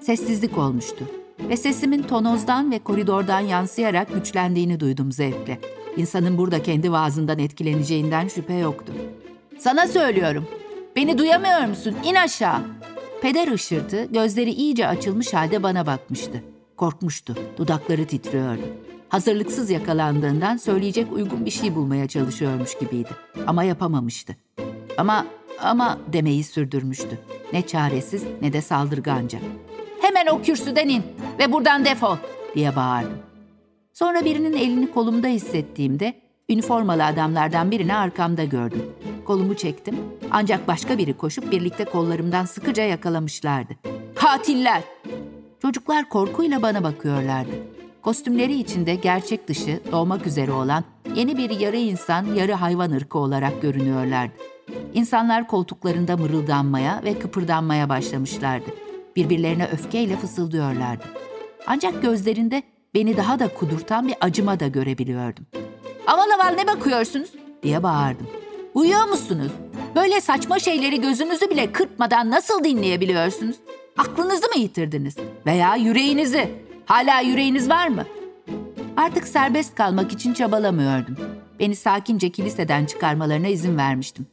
[0.01, 1.18] Sessizlik olmuştu
[1.49, 5.59] ve sesimin tonozdan ve koridordan yansıyarak güçlendiğini duydum zevkle.
[5.97, 8.93] İnsanın burada kendi vaazından etkileneceğinden şüphe yoktu.
[9.59, 10.47] Sana söylüyorum.
[10.95, 11.95] Beni duyamıyor musun?
[12.03, 12.59] İn aşağı.
[13.21, 16.43] Peder ışırtı gözleri iyice açılmış halde bana bakmıştı.
[16.77, 18.61] Korkmuştu, dudakları titriyordu.
[19.09, 23.09] Hazırlıksız yakalandığından söyleyecek uygun bir şey bulmaya çalışıyormuş gibiydi.
[23.47, 24.35] Ama yapamamıştı.
[24.97, 25.25] Ama,
[25.61, 27.19] ama demeyi sürdürmüştü.
[27.53, 29.39] Ne çaresiz ne de saldırganca.
[30.01, 31.03] Hemen o kürsüden in
[31.39, 32.17] ve buradan defol
[32.55, 33.19] diye bağırdım.
[33.93, 36.13] Sonra birinin elini kolumda hissettiğimde
[36.49, 38.85] üniformalı adamlardan birini arkamda gördüm.
[39.25, 39.95] Kolumu çektim
[40.31, 43.73] ancak başka biri koşup birlikte kollarımdan sıkıca yakalamışlardı.
[44.15, 44.83] Katiller!
[45.61, 47.51] Çocuklar korkuyla bana bakıyorlardı.
[48.01, 50.83] Kostümleri içinde gerçek dışı doğmak üzere olan
[51.15, 54.33] yeni bir yarı insan, yarı hayvan ırkı olarak görünüyorlardı.
[54.93, 58.88] İnsanlar koltuklarında mırıldanmaya ve kıpırdanmaya başlamışlardı.
[59.15, 61.03] Birbirlerine öfkeyle fısıldıyorlardı.
[61.67, 62.63] Ancak gözlerinde
[62.95, 65.45] beni daha da kudurtan bir acıma da görebiliyordum.
[66.07, 67.29] Aval aval ne bakıyorsunuz
[67.63, 68.27] diye bağırdım.
[68.73, 69.51] Uyuyor musunuz?
[69.95, 73.55] Böyle saçma şeyleri gözünüzü bile kırpmadan nasıl dinleyebiliyorsunuz?
[73.97, 75.15] Aklınızı mı yitirdiniz?
[75.45, 76.49] Veya yüreğinizi?
[76.85, 78.05] Hala yüreğiniz var mı?
[78.97, 81.17] Artık serbest kalmak için çabalamıyordum.
[81.59, 84.27] Beni sakince kiliseden çıkarmalarına izin vermiştim.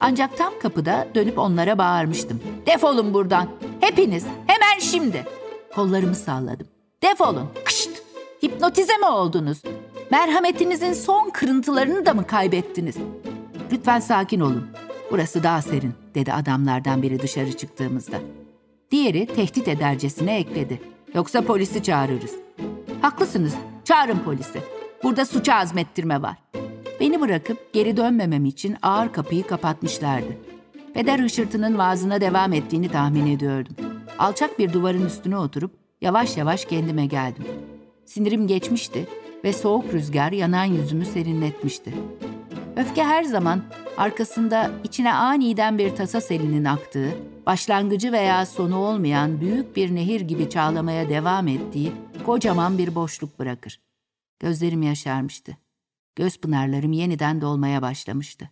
[0.00, 2.40] Ancak tam kapıda dönüp onlara bağırmıştım.
[2.66, 3.48] Defolun buradan.
[3.80, 4.24] Hepiniz.
[4.46, 5.26] Hemen şimdi.
[5.74, 6.66] Kollarımı salladım.
[7.02, 7.48] Defolun.
[7.64, 7.90] Kışt.
[8.42, 9.62] Hipnotize mi oldunuz?
[10.10, 12.96] Merhametinizin son kırıntılarını da mı kaybettiniz?
[13.72, 14.66] Lütfen sakin olun.
[15.10, 18.16] Burası daha serin, dedi adamlardan biri dışarı çıktığımızda.
[18.90, 20.80] Diğeri tehdit edercesine ekledi.
[21.14, 22.34] Yoksa polisi çağırırız.
[23.02, 24.58] Haklısınız, çağırın polisi.
[25.02, 26.36] Burada suça azmettirme var.
[27.00, 30.36] Beni bırakıp geri dönmemem için ağır kapıyı kapatmışlardı.
[30.94, 33.76] Peder hışırtının vaazına devam ettiğini tahmin ediyordum.
[34.18, 35.70] Alçak bir duvarın üstüne oturup
[36.00, 37.44] yavaş yavaş kendime geldim.
[38.06, 39.06] Sinirim geçmişti
[39.44, 41.94] ve soğuk rüzgar yanan yüzümü serinletmişti.
[42.76, 43.62] Öfke her zaman
[43.96, 47.10] arkasında içine aniden bir tasa selinin aktığı,
[47.46, 51.92] başlangıcı veya sonu olmayan büyük bir nehir gibi çağlamaya devam ettiği
[52.26, 53.80] kocaman bir boşluk bırakır.
[54.40, 55.56] Gözlerim yaşarmıştı.
[56.16, 58.50] Göz pınarlarım yeniden dolmaya başlamıştı.